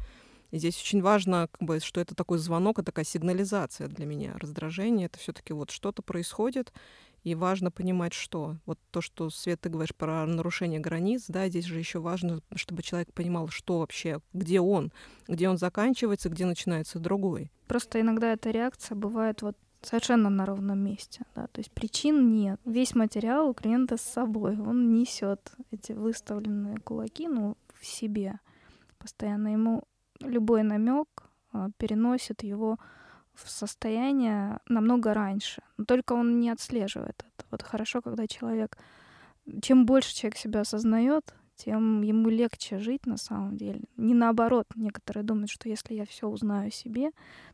И 0.52 0.58
здесь 0.58 0.80
очень 0.80 1.02
важно, 1.02 1.48
как 1.50 1.66
бы, 1.66 1.80
что 1.80 2.00
это 2.00 2.14
такой 2.14 2.38
звонок, 2.38 2.78
это 2.78 2.86
такая 2.86 3.04
сигнализация 3.04 3.88
для 3.88 4.06
меня. 4.06 4.38
Раздражение— 4.38 5.06
это 5.12 5.18
все 5.18 5.32
таки 5.32 5.52
вот 5.52 5.70
что-то 5.70 6.00
происходит, 6.00 6.72
и 7.24 7.34
важно 7.34 7.70
понимать, 7.70 8.12
что. 8.12 8.56
Вот 8.66 8.78
то, 8.90 9.00
что, 9.00 9.30
Свет, 9.30 9.60
ты 9.62 9.70
говоришь 9.70 9.94
про 9.94 10.24
нарушение 10.26 10.78
границ, 10.78 11.24
да, 11.28 11.48
здесь 11.48 11.64
же 11.64 11.78
еще 11.78 11.98
важно, 11.98 12.40
чтобы 12.54 12.82
человек 12.82 13.12
понимал, 13.12 13.48
что 13.48 13.80
вообще, 13.80 14.20
где 14.32 14.60
он, 14.60 14.92
где 15.26 15.48
он 15.48 15.56
заканчивается, 15.58 16.28
где 16.28 16.44
начинается 16.44 16.98
другой. 16.98 17.50
Просто 17.66 18.00
иногда 18.00 18.32
эта 18.32 18.50
реакция 18.50 18.94
бывает 18.94 19.42
вот 19.42 19.56
совершенно 19.82 20.30
на 20.30 20.46
ровном 20.46 20.78
месте. 20.78 21.24
Да? 21.34 21.46
То 21.48 21.60
есть 21.60 21.70
причин 21.72 22.32
нет. 22.32 22.60
Весь 22.64 22.94
материал 22.94 23.48
у 23.48 23.54
клиента 23.54 23.96
с 23.96 24.02
собой. 24.02 24.58
Он 24.58 24.92
несет 24.92 25.52
эти 25.70 25.92
выставленные 25.92 26.78
кулаки 26.78 27.28
ну, 27.28 27.56
в 27.80 27.86
себе. 27.86 28.38
Постоянно 28.98 29.48
ему 29.48 29.84
любой 30.20 30.62
намек 30.62 31.08
а, 31.52 31.70
переносит 31.76 32.42
его 32.42 32.78
в 33.34 33.50
состояние 33.50 34.60
намного 34.68 35.14
раньше. 35.14 35.62
Но 35.76 35.84
только 35.84 36.12
он 36.12 36.40
не 36.40 36.50
отслеживает 36.50 37.16
это. 37.18 37.46
Вот 37.50 37.62
хорошо, 37.62 38.02
когда 38.02 38.26
человек... 38.26 38.78
Чем 39.60 39.84
больше 39.84 40.14
человек 40.14 40.38
себя 40.38 40.60
осознает, 40.60 41.34
тем 41.56 42.02
ему 42.02 42.28
легче 42.28 42.78
жить 42.78 43.06
на 43.06 43.16
самом 43.16 43.56
деле. 43.56 43.82
Не 43.96 44.14
наоборот. 44.14 44.66
Некоторые 44.74 45.24
думают, 45.24 45.50
что 45.50 45.68
если 45.68 45.94
я 45.94 46.06
все 46.06 46.28
узнаю 46.28 46.68
о 46.68 46.72
себе, 46.72 47.10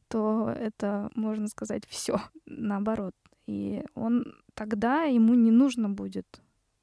то 0.09 0.51
это, 0.51 1.11
можно 1.15 1.49
сказать, 1.49 1.85
все 1.89 2.21
наоборот. 2.47 3.15
И 3.47 3.83
он 3.95 4.35
тогда 4.55 5.05
ему 5.05 5.35
не 5.35 5.51
нужно 5.51 5.89
будет 5.89 6.41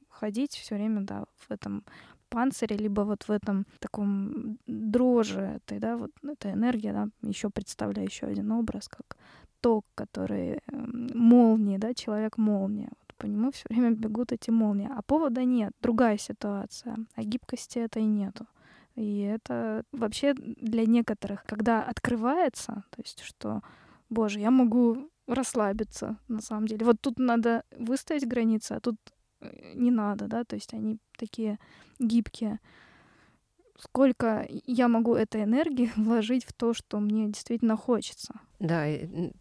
ходить 0.10 0.56
все 0.56 0.76
время, 0.76 1.02
да, 1.02 1.26
в 1.36 1.52
этом 1.52 1.86
панцире, 2.30 2.78
либо 2.78 3.02
вот 3.02 3.24
в 3.24 3.32
этом 3.32 3.66
таком 3.80 4.58
дрожи 4.68 5.42
этой, 5.42 5.80
да, 5.80 5.98
вот 5.98 6.12
эта 6.24 6.52
энергия, 6.52 6.94
да, 6.94 7.08
еще 7.22 7.50
представляю 7.50 8.08
еще 8.08 8.28
один 8.28 8.52
образ, 8.52 8.88
как 8.88 9.18
ток, 9.62 9.86
который 9.96 10.60
эм, 10.72 11.10
молнии, 11.14 11.78
да, 11.78 11.94
человек 11.94 12.38
молния. 12.38 12.90
Вот 13.02 13.16
по 13.18 13.26
нему 13.26 13.52
все 13.52 13.66
время 13.70 13.92
бегут 13.92 14.32
эти 14.32 14.52
молнии. 14.52 14.90
А 14.96 15.02
повода 15.02 15.44
нет, 15.44 15.74
другая 15.82 16.18
ситуация. 16.18 16.98
А 17.16 17.24
гибкости 17.24 17.80
этой 17.80 18.04
нету. 18.04 18.46
И 18.96 19.20
это 19.22 19.84
вообще 19.92 20.34
для 20.34 20.86
некоторых, 20.86 21.44
когда 21.46 21.84
открывается, 21.84 22.84
то 22.90 23.02
есть 23.04 23.22
что, 23.22 23.62
боже, 24.10 24.40
я 24.40 24.50
могу 24.50 25.10
расслабиться 25.28 26.18
на 26.28 26.42
самом 26.42 26.68
деле. 26.68 26.86
Вот 26.86 27.00
тут 27.00 27.20
надо 27.20 27.64
выставить 27.78 28.28
границы, 28.28 28.74
а 28.74 28.80
тут 28.80 28.96
не 29.74 29.92
надо, 29.92 30.28
да, 30.28 30.44
то 30.44 30.56
есть 30.56 30.74
они 30.74 31.00
такие 31.18 31.60
гибкие. 32.00 32.60
Сколько 33.80 34.48
я 34.66 34.88
могу 34.88 35.16
этой 35.16 35.44
энергии 35.44 35.92
вложить 35.96 36.46
в 36.46 36.54
то, 36.54 36.74
что 36.74 37.00
мне 37.00 37.28
действительно 37.28 37.78
хочется. 37.78 38.34
Да, 38.60 38.86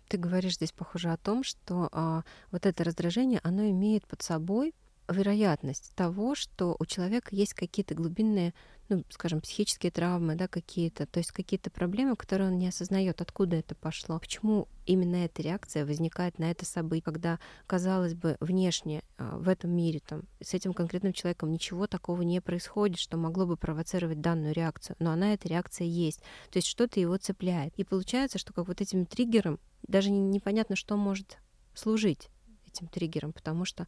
ты 0.08 0.18
говоришь 0.18 0.56
здесь, 0.56 0.72
похоже, 0.72 1.10
о 1.10 1.16
том, 1.16 1.42
что 1.42 1.88
а, 1.92 2.22
вот 2.50 2.66
это 2.66 2.84
раздражение, 2.84 3.40
оно 3.42 3.68
имеет 3.70 4.06
под 4.06 4.22
собой 4.22 4.74
вероятность 5.08 5.92
того, 5.94 6.34
что 6.34 6.76
у 6.78 6.86
человека 6.86 7.34
есть 7.34 7.54
какие-то 7.54 7.94
глубинные 7.94 8.52
ну, 8.88 9.04
скажем, 9.10 9.40
психические 9.40 9.90
травмы, 9.90 10.36
да, 10.36 10.46
какие-то, 10.46 11.06
то 11.06 11.18
есть 11.18 11.32
какие-то 11.32 11.70
проблемы, 11.70 12.14
которые 12.16 12.50
он 12.50 12.58
не 12.58 12.68
осознает, 12.68 13.20
откуда 13.20 13.56
это 13.56 13.74
пошло, 13.74 14.18
почему 14.18 14.68
именно 14.84 15.16
эта 15.16 15.42
реакция 15.42 15.84
возникает 15.84 16.38
на 16.38 16.50
это 16.50 16.64
событие, 16.64 17.02
когда, 17.02 17.40
казалось 17.66 18.14
бы, 18.14 18.36
внешне 18.40 19.02
а, 19.18 19.38
в 19.38 19.48
этом 19.48 19.70
мире 19.70 20.00
там 20.06 20.22
с 20.40 20.54
этим 20.54 20.72
конкретным 20.72 21.12
человеком 21.12 21.50
ничего 21.50 21.86
такого 21.86 22.22
не 22.22 22.40
происходит, 22.40 22.98
что 22.98 23.16
могло 23.16 23.46
бы 23.46 23.56
провоцировать 23.56 24.20
данную 24.20 24.54
реакцию, 24.54 24.96
но 25.00 25.10
она 25.10 25.34
эта 25.34 25.48
реакция 25.48 25.86
есть, 25.86 26.20
то 26.50 26.58
есть 26.58 26.68
что-то 26.68 27.00
его 27.00 27.16
цепляет, 27.16 27.74
и 27.76 27.84
получается, 27.84 28.38
что 28.38 28.52
как 28.52 28.68
вот 28.68 28.80
этим 28.80 29.04
триггером 29.06 29.58
даже 29.82 30.10
непонятно, 30.10 30.76
что 30.76 30.96
может 30.96 31.38
служить 31.74 32.28
этим 32.66 32.86
триггером, 32.88 33.32
потому 33.32 33.64
что 33.64 33.86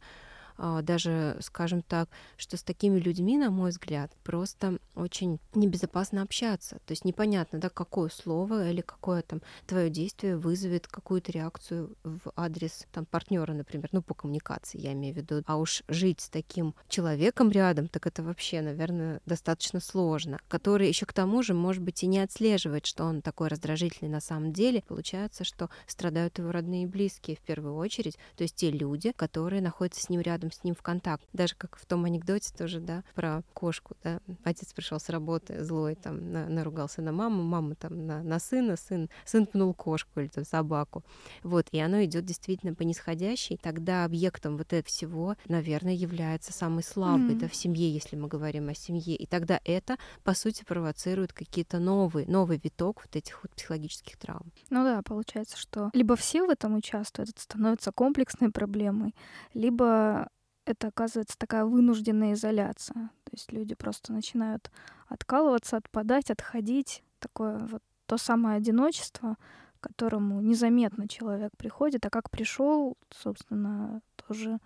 даже, 0.83 1.37
скажем 1.41 1.81
так, 1.81 2.09
что 2.37 2.57
с 2.57 2.63
такими 2.63 2.99
людьми, 2.99 3.37
на 3.37 3.49
мой 3.49 3.69
взгляд, 3.71 4.11
просто 4.23 4.79
очень 4.95 5.39
небезопасно 5.53 6.21
общаться. 6.21 6.79
То 6.85 6.91
есть 6.91 7.05
непонятно, 7.05 7.59
да, 7.59 7.69
какое 7.69 8.09
слово 8.09 8.69
или 8.69 8.81
какое 8.81 9.21
там 9.21 9.41
твое 9.65 9.89
действие 9.89 10.37
вызовет 10.37 10.87
какую-то 10.87 11.31
реакцию 11.31 11.95
в 12.03 12.31
адрес 12.35 12.85
там 12.91 13.05
партнера, 13.05 13.53
например, 13.53 13.89
ну 13.91 14.01
по 14.01 14.13
коммуникации 14.13 14.79
я 14.79 14.93
имею 14.93 15.13
в 15.13 15.17
виду. 15.17 15.43
А 15.45 15.57
уж 15.57 15.83
жить 15.87 16.21
с 16.21 16.29
таким 16.29 16.75
человеком 16.87 17.51
рядом, 17.51 17.87
так 17.87 18.07
это 18.07 18.23
вообще, 18.23 18.61
наверное, 18.61 19.21
достаточно 19.25 19.79
сложно. 19.79 20.39
Который 20.47 20.87
еще 20.87 21.05
к 21.05 21.13
тому 21.13 21.41
же, 21.43 21.53
может 21.53 21.81
быть, 21.81 22.03
и 22.03 22.07
не 22.07 22.19
отслеживает, 22.19 22.85
что 22.85 23.05
он 23.05 23.21
такой 23.21 23.47
раздражительный 23.47 24.11
на 24.11 24.19
самом 24.19 24.51
деле. 24.51 24.83
Получается, 24.87 25.43
что 25.43 25.69
страдают 25.87 26.37
его 26.39 26.51
родные 26.51 26.83
и 26.83 26.87
близкие 26.87 27.37
в 27.37 27.41
первую 27.41 27.75
очередь, 27.75 28.17
то 28.35 28.43
есть 28.43 28.55
те 28.55 28.71
люди, 28.71 29.11
которые 29.15 29.61
находятся 29.61 30.01
с 30.01 30.09
ним 30.09 30.21
рядом 30.21 30.48
с 30.51 30.63
ним 30.63 30.75
в 30.75 30.81
контакт. 30.81 31.23
Даже 31.33 31.55
как 31.55 31.77
в 31.77 31.85
том 31.85 32.05
анекдоте 32.05 32.53
тоже, 32.55 32.79
да, 32.79 33.03
про 33.15 33.43
кошку, 33.53 33.95
да. 34.03 34.19
Отец 34.43 34.73
пришел 34.73 34.99
с 34.99 35.09
работы 35.09 35.63
злой, 35.63 35.95
там, 35.95 36.31
на, 36.31 36.47
наругался 36.47 37.01
на 37.01 37.11
маму, 37.11 37.43
мама 37.43 37.75
там 37.75 38.05
на, 38.05 38.23
на 38.23 38.39
сына, 38.39 38.75
сын, 38.75 39.09
сын 39.25 39.45
пнул 39.45 39.73
кошку 39.73 40.19
или 40.19 40.27
там 40.27 40.45
собаку. 40.45 41.03
Вот, 41.43 41.67
и 41.71 41.79
оно 41.79 42.03
идет 42.03 42.25
действительно 42.25 42.73
по 42.73 42.83
нисходящей. 42.83 43.57
Тогда 43.61 44.05
объектом 44.05 44.57
вот 44.57 44.73
этого 44.73 44.89
всего, 44.89 45.35
наверное, 45.47 45.93
является 45.93 46.51
самый 46.51 46.83
слабый, 46.83 47.35
mm-hmm. 47.35 47.39
да, 47.39 47.47
в 47.47 47.55
семье, 47.55 47.91
если 47.91 48.15
мы 48.15 48.27
говорим 48.27 48.69
о 48.69 48.73
семье. 48.73 49.15
И 49.15 49.25
тогда 49.25 49.59
это, 49.63 49.97
по 50.23 50.33
сути, 50.33 50.63
провоцирует 50.63 51.33
какие-то 51.33 51.79
новые, 51.79 52.27
новый 52.27 52.59
виток 52.61 53.01
вот 53.05 53.15
этих 53.15 53.43
вот 53.43 53.51
психологических 53.53 54.17
травм. 54.17 54.51
Ну 54.69 54.83
да, 54.83 55.01
получается, 55.03 55.57
что 55.57 55.89
либо 55.93 56.15
все 56.15 56.45
в 56.45 56.49
этом 56.49 56.75
участвуют, 56.75 57.29
это 57.29 57.41
становится 57.41 57.91
комплексной 57.91 58.51
проблемой, 58.51 59.15
либо 59.53 60.29
это 60.69 60.87
оказывается 60.87 61.37
такая 61.37 61.65
вынужденная 61.65 62.33
изоляция. 62.33 63.09
То 63.23 63.31
есть 63.31 63.51
люди 63.51 63.75
просто 63.75 64.13
начинают 64.13 64.71
откалываться, 65.07 65.77
отпадать, 65.77 66.31
отходить. 66.31 67.03
Такое 67.19 67.57
вот 67.59 67.83
то 68.05 68.17
самое 68.17 68.57
одиночество, 68.57 69.37
к 69.79 69.87
которому 69.87 70.41
незаметно 70.41 71.07
человек 71.07 71.51
приходит, 71.57 72.05
а 72.05 72.09
как 72.09 72.29
пришел, 72.29 72.97
собственно, 73.11 74.01
тоже 74.27 74.59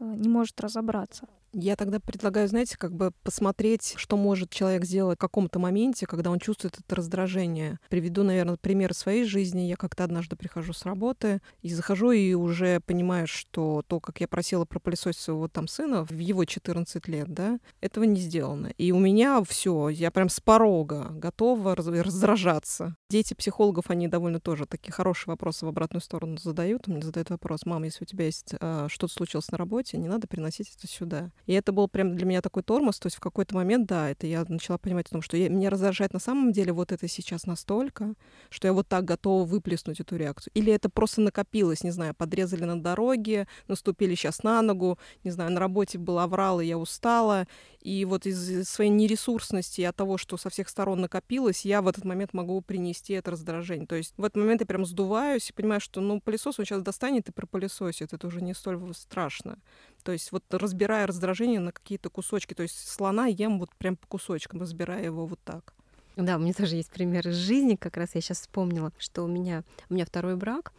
э, 0.00 0.04
не 0.04 0.28
может 0.28 0.60
разобраться. 0.60 1.28
Я 1.54 1.76
тогда 1.76 2.00
предлагаю, 2.00 2.48
знаете, 2.48 2.78
как 2.78 2.94
бы 2.94 3.12
посмотреть, 3.22 3.94
что 3.96 4.16
может 4.16 4.50
человек 4.50 4.86
сделать 4.86 5.18
в 5.18 5.20
каком-то 5.20 5.58
моменте, 5.58 6.06
когда 6.06 6.30
он 6.30 6.38
чувствует 6.38 6.78
это 6.78 6.96
раздражение. 6.96 7.78
Приведу, 7.90 8.22
наверное, 8.22 8.56
пример 8.56 8.94
своей 8.94 9.24
жизни. 9.24 9.62
Я 9.62 9.76
как-то 9.76 10.04
однажды 10.04 10.34
прихожу 10.34 10.72
с 10.72 10.86
работы 10.86 11.42
и 11.60 11.68
захожу 11.68 12.12
и 12.12 12.32
уже 12.32 12.80
понимаю, 12.80 13.26
что 13.26 13.82
то, 13.86 14.00
как 14.00 14.22
я 14.22 14.28
просила 14.28 14.64
пропылесосить 14.64 15.20
своего 15.20 15.46
там 15.46 15.68
сына 15.68 16.06
в 16.06 16.18
его 16.18 16.46
14 16.46 17.06
лет, 17.08 17.28
да, 17.28 17.58
этого 17.82 18.04
не 18.04 18.20
сделано. 18.20 18.68
И 18.78 18.90
у 18.92 18.98
меня 18.98 19.42
все, 19.44 19.90
я 19.90 20.10
прям 20.10 20.30
с 20.30 20.40
порога 20.40 21.08
готова 21.10 21.76
раздражаться. 21.76 22.96
Дети 23.10 23.34
психологов, 23.34 23.90
они 23.90 24.08
довольно 24.08 24.40
тоже 24.40 24.64
такие 24.64 24.92
хорошие 24.92 25.32
вопросы 25.32 25.66
в 25.66 25.68
обратную 25.68 26.00
сторону 26.00 26.38
задают. 26.38 26.86
Мне 26.86 27.02
задают 27.02 27.28
вопрос, 27.28 27.66
мама, 27.66 27.84
если 27.84 28.04
у 28.04 28.06
тебя 28.06 28.24
есть 28.24 28.54
а, 28.58 28.88
что-то 28.88 29.12
случилось 29.12 29.50
на 29.50 29.58
работе, 29.58 29.98
не 29.98 30.08
надо 30.08 30.26
приносить 30.26 30.74
это 30.74 30.86
сюда. 30.86 31.30
И 31.46 31.52
это 31.52 31.72
был 31.72 31.88
прям 31.88 32.16
для 32.16 32.26
меня 32.26 32.40
такой 32.40 32.62
тормоз. 32.62 32.98
То 32.98 33.06
есть 33.06 33.16
в 33.16 33.20
какой-то 33.20 33.54
момент, 33.54 33.86
да, 33.86 34.10
это 34.10 34.26
я 34.26 34.44
начала 34.48 34.78
понимать 34.78 35.06
о 35.08 35.10
том, 35.10 35.22
что 35.22 35.36
я, 35.36 35.48
меня 35.48 35.70
раздражает 35.70 36.12
на 36.12 36.20
самом 36.20 36.52
деле 36.52 36.72
вот 36.72 36.92
это 36.92 37.08
сейчас 37.08 37.46
настолько, 37.46 38.14
что 38.50 38.68
я 38.68 38.72
вот 38.72 38.88
так 38.88 39.04
готова 39.04 39.44
выплеснуть 39.44 40.00
эту 40.00 40.16
реакцию. 40.16 40.52
Или 40.54 40.72
это 40.72 40.88
просто 40.88 41.20
накопилось, 41.20 41.84
не 41.84 41.90
знаю, 41.90 42.14
подрезали 42.14 42.64
на 42.64 42.80
дороге, 42.80 43.46
наступили 43.68 44.14
сейчас 44.14 44.42
на 44.42 44.62
ногу, 44.62 44.98
не 45.24 45.30
знаю, 45.30 45.52
на 45.52 45.60
работе 45.60 45.98
была 45.98 46.26
врал, 46.26 46.60
и 46.60 46.66
я 46.66 46.78
устала. 46.78 47.46
И 47.82 48.04
вот 48.04 48.26
из 48.26 48.68
своей 48.68 48.90
нересурсности 48.90 49.80
и 49.80 49.84
от 49.84 49.96
того, 49.96 50.16
что 50.16 50.36
со 50.36 50.50
всех 50.50 50.68
сторон 50.68 51.00
накопилось, 51.00 51.64
я 51.64 51.82
в 51.82 51.88
этот 51.88 52.04
момент 52.04 52.32
могу 52.32 52.60
принести 52.60 53.12
это 53.14 53.32
раздражение. 53.32 53.88
То 53.88 53.96
есть 53.96 54.14
в 54.16 54.24
этот 54.24 54.36
момент 54.36 54.60
я 54.60 54.66
прям 54.66 54.86
сдуваюсь 54.86 55.50
и 55.50 55.52
понимаю, 55.52 55.80
что 55.80 56.00
ну 56.00 56.20
пылесос 56.20 56.60
он 56.60 56.64
сейчас 56.64 56.82
достанет 56.82 57.28
и 57.28 57.32
пропылесосит. 57.32 58.12
Это 58.12 58.26
уже 58.28 58.40
не 58.40 58.54
столь 58.54 58.80
страшно. 58.94 59.58
То 60.04 60.12
есть 60.12 60.30
вот 60.30 60.44
разбирая 60.50 61.08
раздражение 61.08 61.58
на 61.58 61.72
какие-то 61.72 62.08
кусочки, 62.08 62.54
то 62.54 62.62
есть 62.62 62.88
слона 62.88 63.26
ем 63.26 63.58
вот 63.58 63.74
прям 63.76 63.96
по 63.96 64.06
кусочкам, 64.06 64.60
разбирая 64.60 65.04
его 65.04 65.26
вот 65.26 65.40
так. 65.44 65.74
Да, 66.14 66.36
у 66.36 66.38
меня 66.38 66.52
тоже 66.52 66.76
есть 66.76 66.90
пример 66.90 67.26
из 67.26 67.36
жизни, 67.36 67.74
как 67.74 67.96
раз 67.96 68.14
я 68.14 68.20
сейчас 68.20 68.42
вспомнила, 68.42 68.92
что 68.98 69.22
у 69.24 69.26
меня, 69.26 69.64
у 69.88 69.94
меня 69.94 70.04
второй 70.04 70.36
брак, 70.36 70.72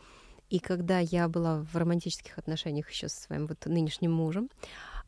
и 0.50 0.60
когда 0.60 1.00
я 1.00 1.28
была 1.28 1.66
в 1.74 1.76
романтических 1.76 2.38
отношениях 2.38 2.90
еще 2.92 3.10
со 3.10 3.20
своим 3.20 3.48
вот 3.48 3.66
нынешним 3.66 4.12
мужем, 4.12 4.50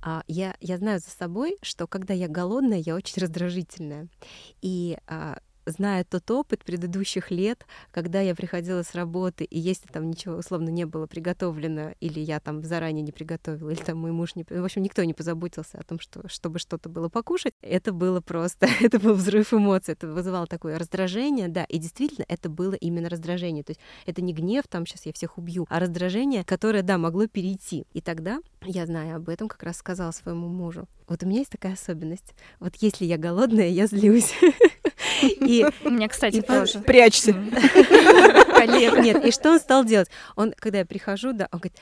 А 0.08 0.24
я, 0.28 0.56
я 0.62 0.78
знаю 0.78 1.00
за 1.00 1.10
собой, 1.10 1.58
что 1.64 1.88
когда 1.88 2.14
я 2.14 2.28
голодная, 2.28 2.78
я 2.78 2.94
очень 2.96 3.20
раздражительная. 3.20 4.08
И 4.62 5.00
а, 5.08 5.40
зная 5.66 6.04
тот 6.04 6.30
опыт 6.32 6.64
предыдущих 6.64 7.32
лет, 7.32 7.66
когда 7.92 8.22
я 8.22 8.36
приходила 8.36 8.84
с 8.84 8.96
работы, 8.96 9.44
и 9.44 9.60
если 9.60 9.88
там 9.88 10.10
ничего 10.10 10.36
условно 10.36 10.70
не 10.70 10.86
было 10.86 11.08
приготовлено, 11.08 11.94
или 12.00 12.20
я 12.20 12.40
там 12.40 12.64
заранее 12.64 13.02
не 13.02 13.12
приготовила, 13.12 13.70
или 13.70 13.82
там 13.82 13.98
мой 13.98 14.12
муж 14.12 14.36
не... 14.36 14.44
В 14.44 14.64
общем, 14.64 14.84
никто 14.84 15.04
не 15.04 15.14
позаботился 15.14 15.78
о 15.78 15.84
том, 15.84 16.00
что, 16.00 16.28
чтобы 16.28 16.60
что-то 16.60 16.90
было 16.90 17.10
покушать, 17.10 17.54
это 17.62 17.94
было 17.94 18.22
просто... 18.22 18.68
это 18.82 19.00
был 19.00 19.14
взрыв 19.14 19.54
эмоций, 19.54 19.94
это 19.94 20.08
вызывало 20.08 20.48
такое 20.48 20.78
раздражение, 20.78 21.48
да, 21.48 21.64
и 21.66 21.78
действительно 21.78 22.26
это 22.28 22.50
было 22.50 22.74
именно 22.74 23.10
раздражение. 23.10 23.64
То 23.64 23.72
есть 23.72 23.82
это 24.06 24.22
не 24.22 24.34
гнев, 24.34 24.66
там 24.70 24.86
сейчас 24.86 25.06
я 25.06 25.14
всех 25.14 25.38
убью, 25.38 25.66
а 25.70 25.80
раздражение, 25.80 26.44
которое, 26.44 26.84
да, 26.84 26.98
могло 26.98 27.28
перейти. 27.28 27.86
И 27.94 28.02
тогда 28.02 28.40
я, 28.64 28.86
зная 28.86 29.16
об 29.16 29.30
этом, 29.30 29.48
как 29.48 29.64
раз 29.64 29.78
сказала 29.78 30.12
своему 30.12 30.48
мужу. 30.48 30.88
Вот 31.08 31.24
у 31.24 31.28
меня 31.28 31.40
есть 31.40 31.52
такая 31.52 31.74
особенность. 31.74 32.34
Вот 32.60 32.76
если 32.78 33.06
я 33.06 33.18
голодная, 33.18 33.70
я 33.70 33.86
злюсь. 33.88 34.34
И 35.22 35.66
у 35.84 35.90
меня, 35.90 36.08
кстати, 36.08 36.42
тоже. 36.42 36.80
Прячься. 36.80 37.34
Нет, 39.02 39.24
и 39.24 39.32
что 39.32 39.52
он 39.52 39.60
стал 39.60 39.86
делать? 39.86 40.10
Он, 40.36 40.54
когда 40.58 40.80
я 40.80 40.86
прихожу, 40.86 41.34
да, 41.34 41.48
он 41.52 41.60
говорит, 41.60 41.78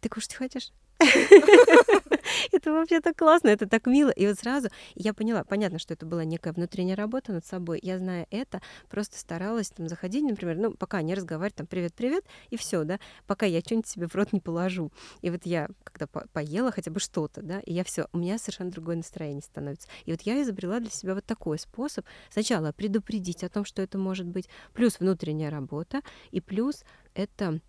ты 0.00 0.08
кушать 0.08 0.34
хочешь? 0.34 0.72
это 2.52 2.72
вообще 2.72 3.00
так 3.00 3.16
классно, 3.16 3.48
это 3.48 3.68
так 3.68 3.86
мило. 3.86 4.10
И 4.10 4.26
вот 4.26 4.38
сразу 4.38 4.68
я 4.94 5.14
поняла, 5.14 5.44
понятно, 5.44 5.78
что 5.78 5.94
это 5.94 6.06
была 6.06 6.24
некая 6.24 6.52
внутренняя 6.52 6.96
работа 6.96 7.32
над 7.32 7.44
собой. 7.44 7.80
Я, 7.82 7.98
зная 7.98 8.26
это, 8.30 8.60
просто 8.88 9.18
старалась 9.18 9.70
там 9.70 9.88
заходить, 9.88 10.24
например, 10.24 10.56
ну, 10.56 10.72
пока 10.72 11.02
не 11.02 11.14
разговаривать, 11.14 11.56
там, 11.56 11.66
привет-привет, 11.66 12.24
и 12.50 12.56
все, 12.56 12.84
да, 12.84 12.98
пока 13.26 13.46
я 13.46 13.60
что-нибудь 13.60 13.88
себе 13.88 14.06
в 14.06 14.14
рот 14.14 14.32
не 14.32 14.40
положу. 14.40 14.92
И 15.20 15.30
вот 15.30 15.44
я, 15.44 15.68
когда 15.84 16.06
по 16.06 16.26
поела 16.32 16.70
хотя 16.70 16.90
бы 16.90 17.00
что-то, 17.00 17.42
да, 17.42 17.60
и 17.60 17.72
я 17.72 17.84
все, 17.84 18.06
у 18.12 18.18
меня 18.18 18.38
совершенно 18.38 18.70
другое 18.70 18.96
настроение 18.96 19.42
становится. 19.42 19.88
И 20.04 20.10
вот 20.10 20.22
я 20.22 20.40
изобрела 20.42 20.80
для 20.80 20.90
себя 20.90 21.14
вот 21.14 21.24
такой 21.24 21.58
способ. 21.58 22.06
Сначала 22.30 22.72
предупредить 22.72 23.44
о 23.44 23.48
том, 23.48 23.64
что 23.64 23.82
это 23.82 23.98
может 23.98 24.26
быть, 24.26 24.48
плюс 24.72 25.00
внутренняя 25.00 25.50
работа, 25.50 26.00
и 26.30 26.40
плюс 26.40 26.84
это 27.14 27.60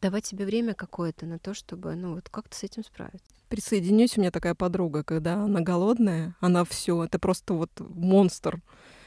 давать 0.00 0.26
себе 0.26 0.44
время 0.44 0.74
какое-то 0.74 1.26
на 1.26 1.38
то, 1.38 1.54
чтобы, 1.54 1.94
ну, 1.94 2.14
вот 2.14 2.28
как-то 2.28 2.56
с 2.56 2.62
этим 2.62 2.84
справиться. 2.84 3.26
Присоединюсь, 3.48 4.16
у 4.16 4.20
меня 4.20 4.30
такая 4.30 4.54
подруга, 4.54 5.04
когда 5.04 5.34
она 5.44 5.60
голодная, 5.60 6.34
она 6.40 6.64
все, 6.64 7.04
это 7.04 7.18
просто 7.18 7.54
вот 7.54 7.70
монстр. 7.78 8.60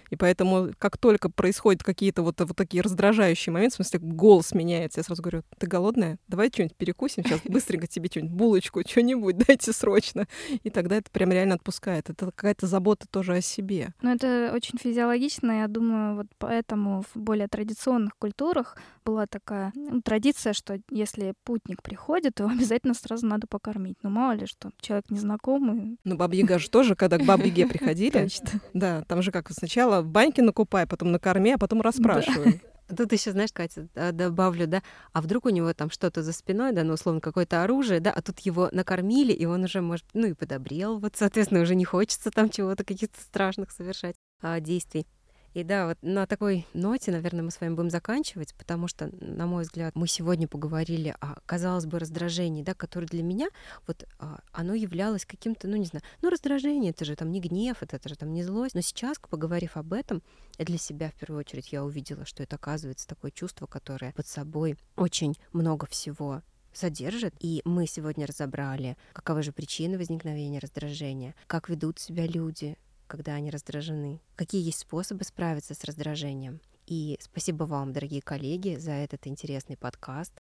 И 0.09 0.15
поэтому, 0.15 0.69
как 0.77 0.97
только 0.97 1.29
происходят 1.29 1.83
какие-то 1.83 2.23
вот, 2.23 2.39
вот 2.39 2.55
такие 2.55 2.81
раздражающие 2.81 3.53
моменты, 3.53 3.73
в 3.73 3.75
смысле, 3.77 3.99
голос 3.99 4.53
меняется, 4.53 4.99
я 4.99 5.03
сразу 5.03 5.21
говорю, 5.21 5.43
ты 5.57 5.67
голодная? 5.67 6.17
Давай 6.27 6.49
что-нибудь 6.49 6.75
перекусим 6.75 7.23
сейчас, 7.23 7.41
быстренько 7.45 7.87
тебе 7.87 8.09
что-нибудь, 8.09 8.31
булочку, 8.31 8.81
что-нибудь 8.87 9.37
дайте 9.47 9.73
срочно. 9.73 10.27
И 10.63 10.69
тогда 10.69 10.97
это 10.97 11.11
прям 11.11 11.31
реально 11.31 11.55
отпускает. 11.55 12.09
Это 12.09 12.25
какая-то 12.27 12.67
забота 12.67 13.07
тоже 13.09 13.35
о 13.35 13.41
себе. 13.41 13.93
Ну, 14.01 14.13
это 14.13 14.51
очень 14.53 14.77
физиологично, 14.77 15.61
я 15.61 15.67
думаю, 15.67 16.15
вот 16.15 16.27
поэтому 16.37 17.03
в 17.13 17.19
более 17.19 17.47
традиционных 17.47 18.17
культурах 18.17 18.77
была 19.05 19.25
такая 19.27 19.71
ну, 19.75 20.01
традиция, 20.01 20.53
что 20.53 20.79
если 20.89 21.33
путник 21.43 21.81
приходит, 21.81 22.35
то 22.35 22.45
обязательно 22.49 22.93
сразу 22.93 23.25
надо 23.25 23.47
покормить. 23.47 23.97
Ну, 24.03 24.09
мало 24.09 24.33
ли, 24.33 24.45
что 24.45 24.71
человек 24.79 25.09
незнакомый. 25.09 25.97
Ну, 26.03 26.15
Баба 26.15 26.59
же 26.59 26.69
тоже, 26.69 26.95
когда 26.95 27.17
к 27.17 27.25
Бабе 27.25 27.67
приходили, 27.67 28.27
да, 28.73 29.03
там 29.07 29.21
же 29.21 29.31
как 29.31 29.49
сначала 29.51 29.98
в 30.01 30.07
баньке 30.07 30.41
накупай, 30.41 30.87
потом 30.87 31.11
накорми, 31.11 31.51
а 31.51 31.57
потом 31.57 31.81
расспрашивай. 31.81 32.61
Тут 32.95 33.13
еще, 33.13 33.31
знаешь, 33.31 33.51
Катя, 33.53 33.87
добавлю, 34.13 34.65
да, 34.65 34.81
а 35.13 35.21
вдруг 35.21 35.45
у 35.45 35.49
него 35.49 35.73
там 35.73 35.91
что-то 35.91 36.23
за 36.23 36.33
спиной, 36.33 36.71
да, 36.71 36.83
ну, 36.83 36.93
условно, 36.93 37.21
какое-то 37.21 37.63
оружие, 37.63 37.99
да, 37.99 38.11
а 38.11 38.21
тут 38.23 38.39
его 38.39 38.69
накормили, 38.71 39.31
и 39.31 39.45
он 39.45 39.63
уже, 39.63 39.81
может, 39.81 40.05
ну, 40.13 40.25
и 40.25 40.33
подобрел, 40.33 40.97
вот, 40.97 41.15
соответственно, 41.15 41.61
уже 41.61 41.75
не 41.75 41.85
хочется 41.85 42.31
там 42.31 42.49
чего-то, 42.49 42.83
каких-то 42.83 43.21
страшных 43.21 43.71
совершать 43.71 44.15
а, 44.41 44.59
действий. 44.59 45.05
И 45.53 45.63
да, 45.63 45.87
вот 45.87 45.97
на 46.01 46.27
такой 46.27 46.67
ноте, 46.73 47.11
наверное, 47.11 47.43
мы 47.43 47.51
с 47.51 47.59
вами 47.59 47.73
будем 47.73 47.89
заканчивать, 47.89 48.53
потому 48.55 48.87
что, 48.87 49.09
на 49.19 49.47
мой 49.47 49.63
взгляд, 49.63 49.95
мы 49.95 50.07
сегодня 50.07 50.47
поговорили 50.47 51.15
о, 51.19 51.35
казалось 51.45 51.85
бы, 51.85 51.99
раздражении, 51.99 52.63
да, 52.63 52.73
которое 52.73 53.07
для 53.07 53.23
меня, 53.23 53.49
вот 53.87 54.05
а, 54.19 54.39
оно 54.51 54.73
являлось 54.73 55.25
каким-то, 55.25 55.67
ну, 55.67 55.75
не 55.77 55.85
знаю, 55.85 56.03
ну, 56.21 56.29
раздражение, 56.29 56.91
это 56.91 57.05
же 57.05 57.15
там 57.15 57.31
не 57.31 57.39
гнев, 57.39 57.77
это, 57.81 57.95
это 57.95 58.09
же 58.09 58.15
там 58.15 58.33
не 58.33 58.43
злость. 58.43 58.75
Но 58.75 58.81
сейчас, 58.81 59.17
поговорив 59.17 59.77
об 59.77 59.93
этом, 59.93 60.21
для 60.57 60.77
себя 60.77 61.09
в 61.09 61.15
первую 61.15 61.39
очередь 61.39 61.71
я 61.71 61.83
увидела, 61.83 62.25
что 62.25 62.43
это 62.43 62.55
оказывается 62.55 63.07
такое 63.07 63.31
чувство, 63.31 63.65
которое 63.65 64.13
под 64.13 64.27
собой 64.27 64.77
очень 64.95 65.35
много 65.53 65.85
всего 65.87 66.41
содержит. 66.73 67.33
И 67.39 67.61
мы 67.65 67.87
сегодня 67.87 68.25
разобрали, 68.25 68.97
каковы 69.13 69.43
же 69.43 69.51
причины 69.51 69.97
возникновения 69.97 70.59
раздражения, 70.59 71.35
как 71.47 71.69
ведут 71.69 71.99
себя 71.99 72.25
люди, 72.27 72.77
когда 73.09 73.33
они 73.33 73.49
раздражены, 73.49 74.21
какие 74.35 74.63
есть 74.63 74.79
способы 74.79 75.25
справиться 75.25 75.73
с 75.73 75.83
раздражением. 75.83 76.61
И 76.87 77.17
спасибо 77.19 77.65
вам, 77.65 77.91
дорогие 77.91 78.21
коллеги, 78.21 78.77
за 78.77 78.91
этот 78.91 79.27
интересный 79.27 79.75
подкаст. 79.75 80.33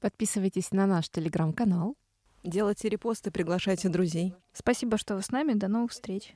Подписывайтесь 0.00 0.72
на 0.72 0.86
наш 0.86 1.08
телеграм-канал. 1.08 1.94
Делайте 2.42 2.88
репосты, 2.88 3.30
приглашайте 3.30 3.88
друзей. 3.88 4.34
Спасибо, 4.52 4.96
что 4.96 5.16
вы 5.16 5.22
с 5.22 5.30
нами. 5.30 5.54
До 5.54 5.68
новых 5.68 5.92
встреч. 5.92 6.34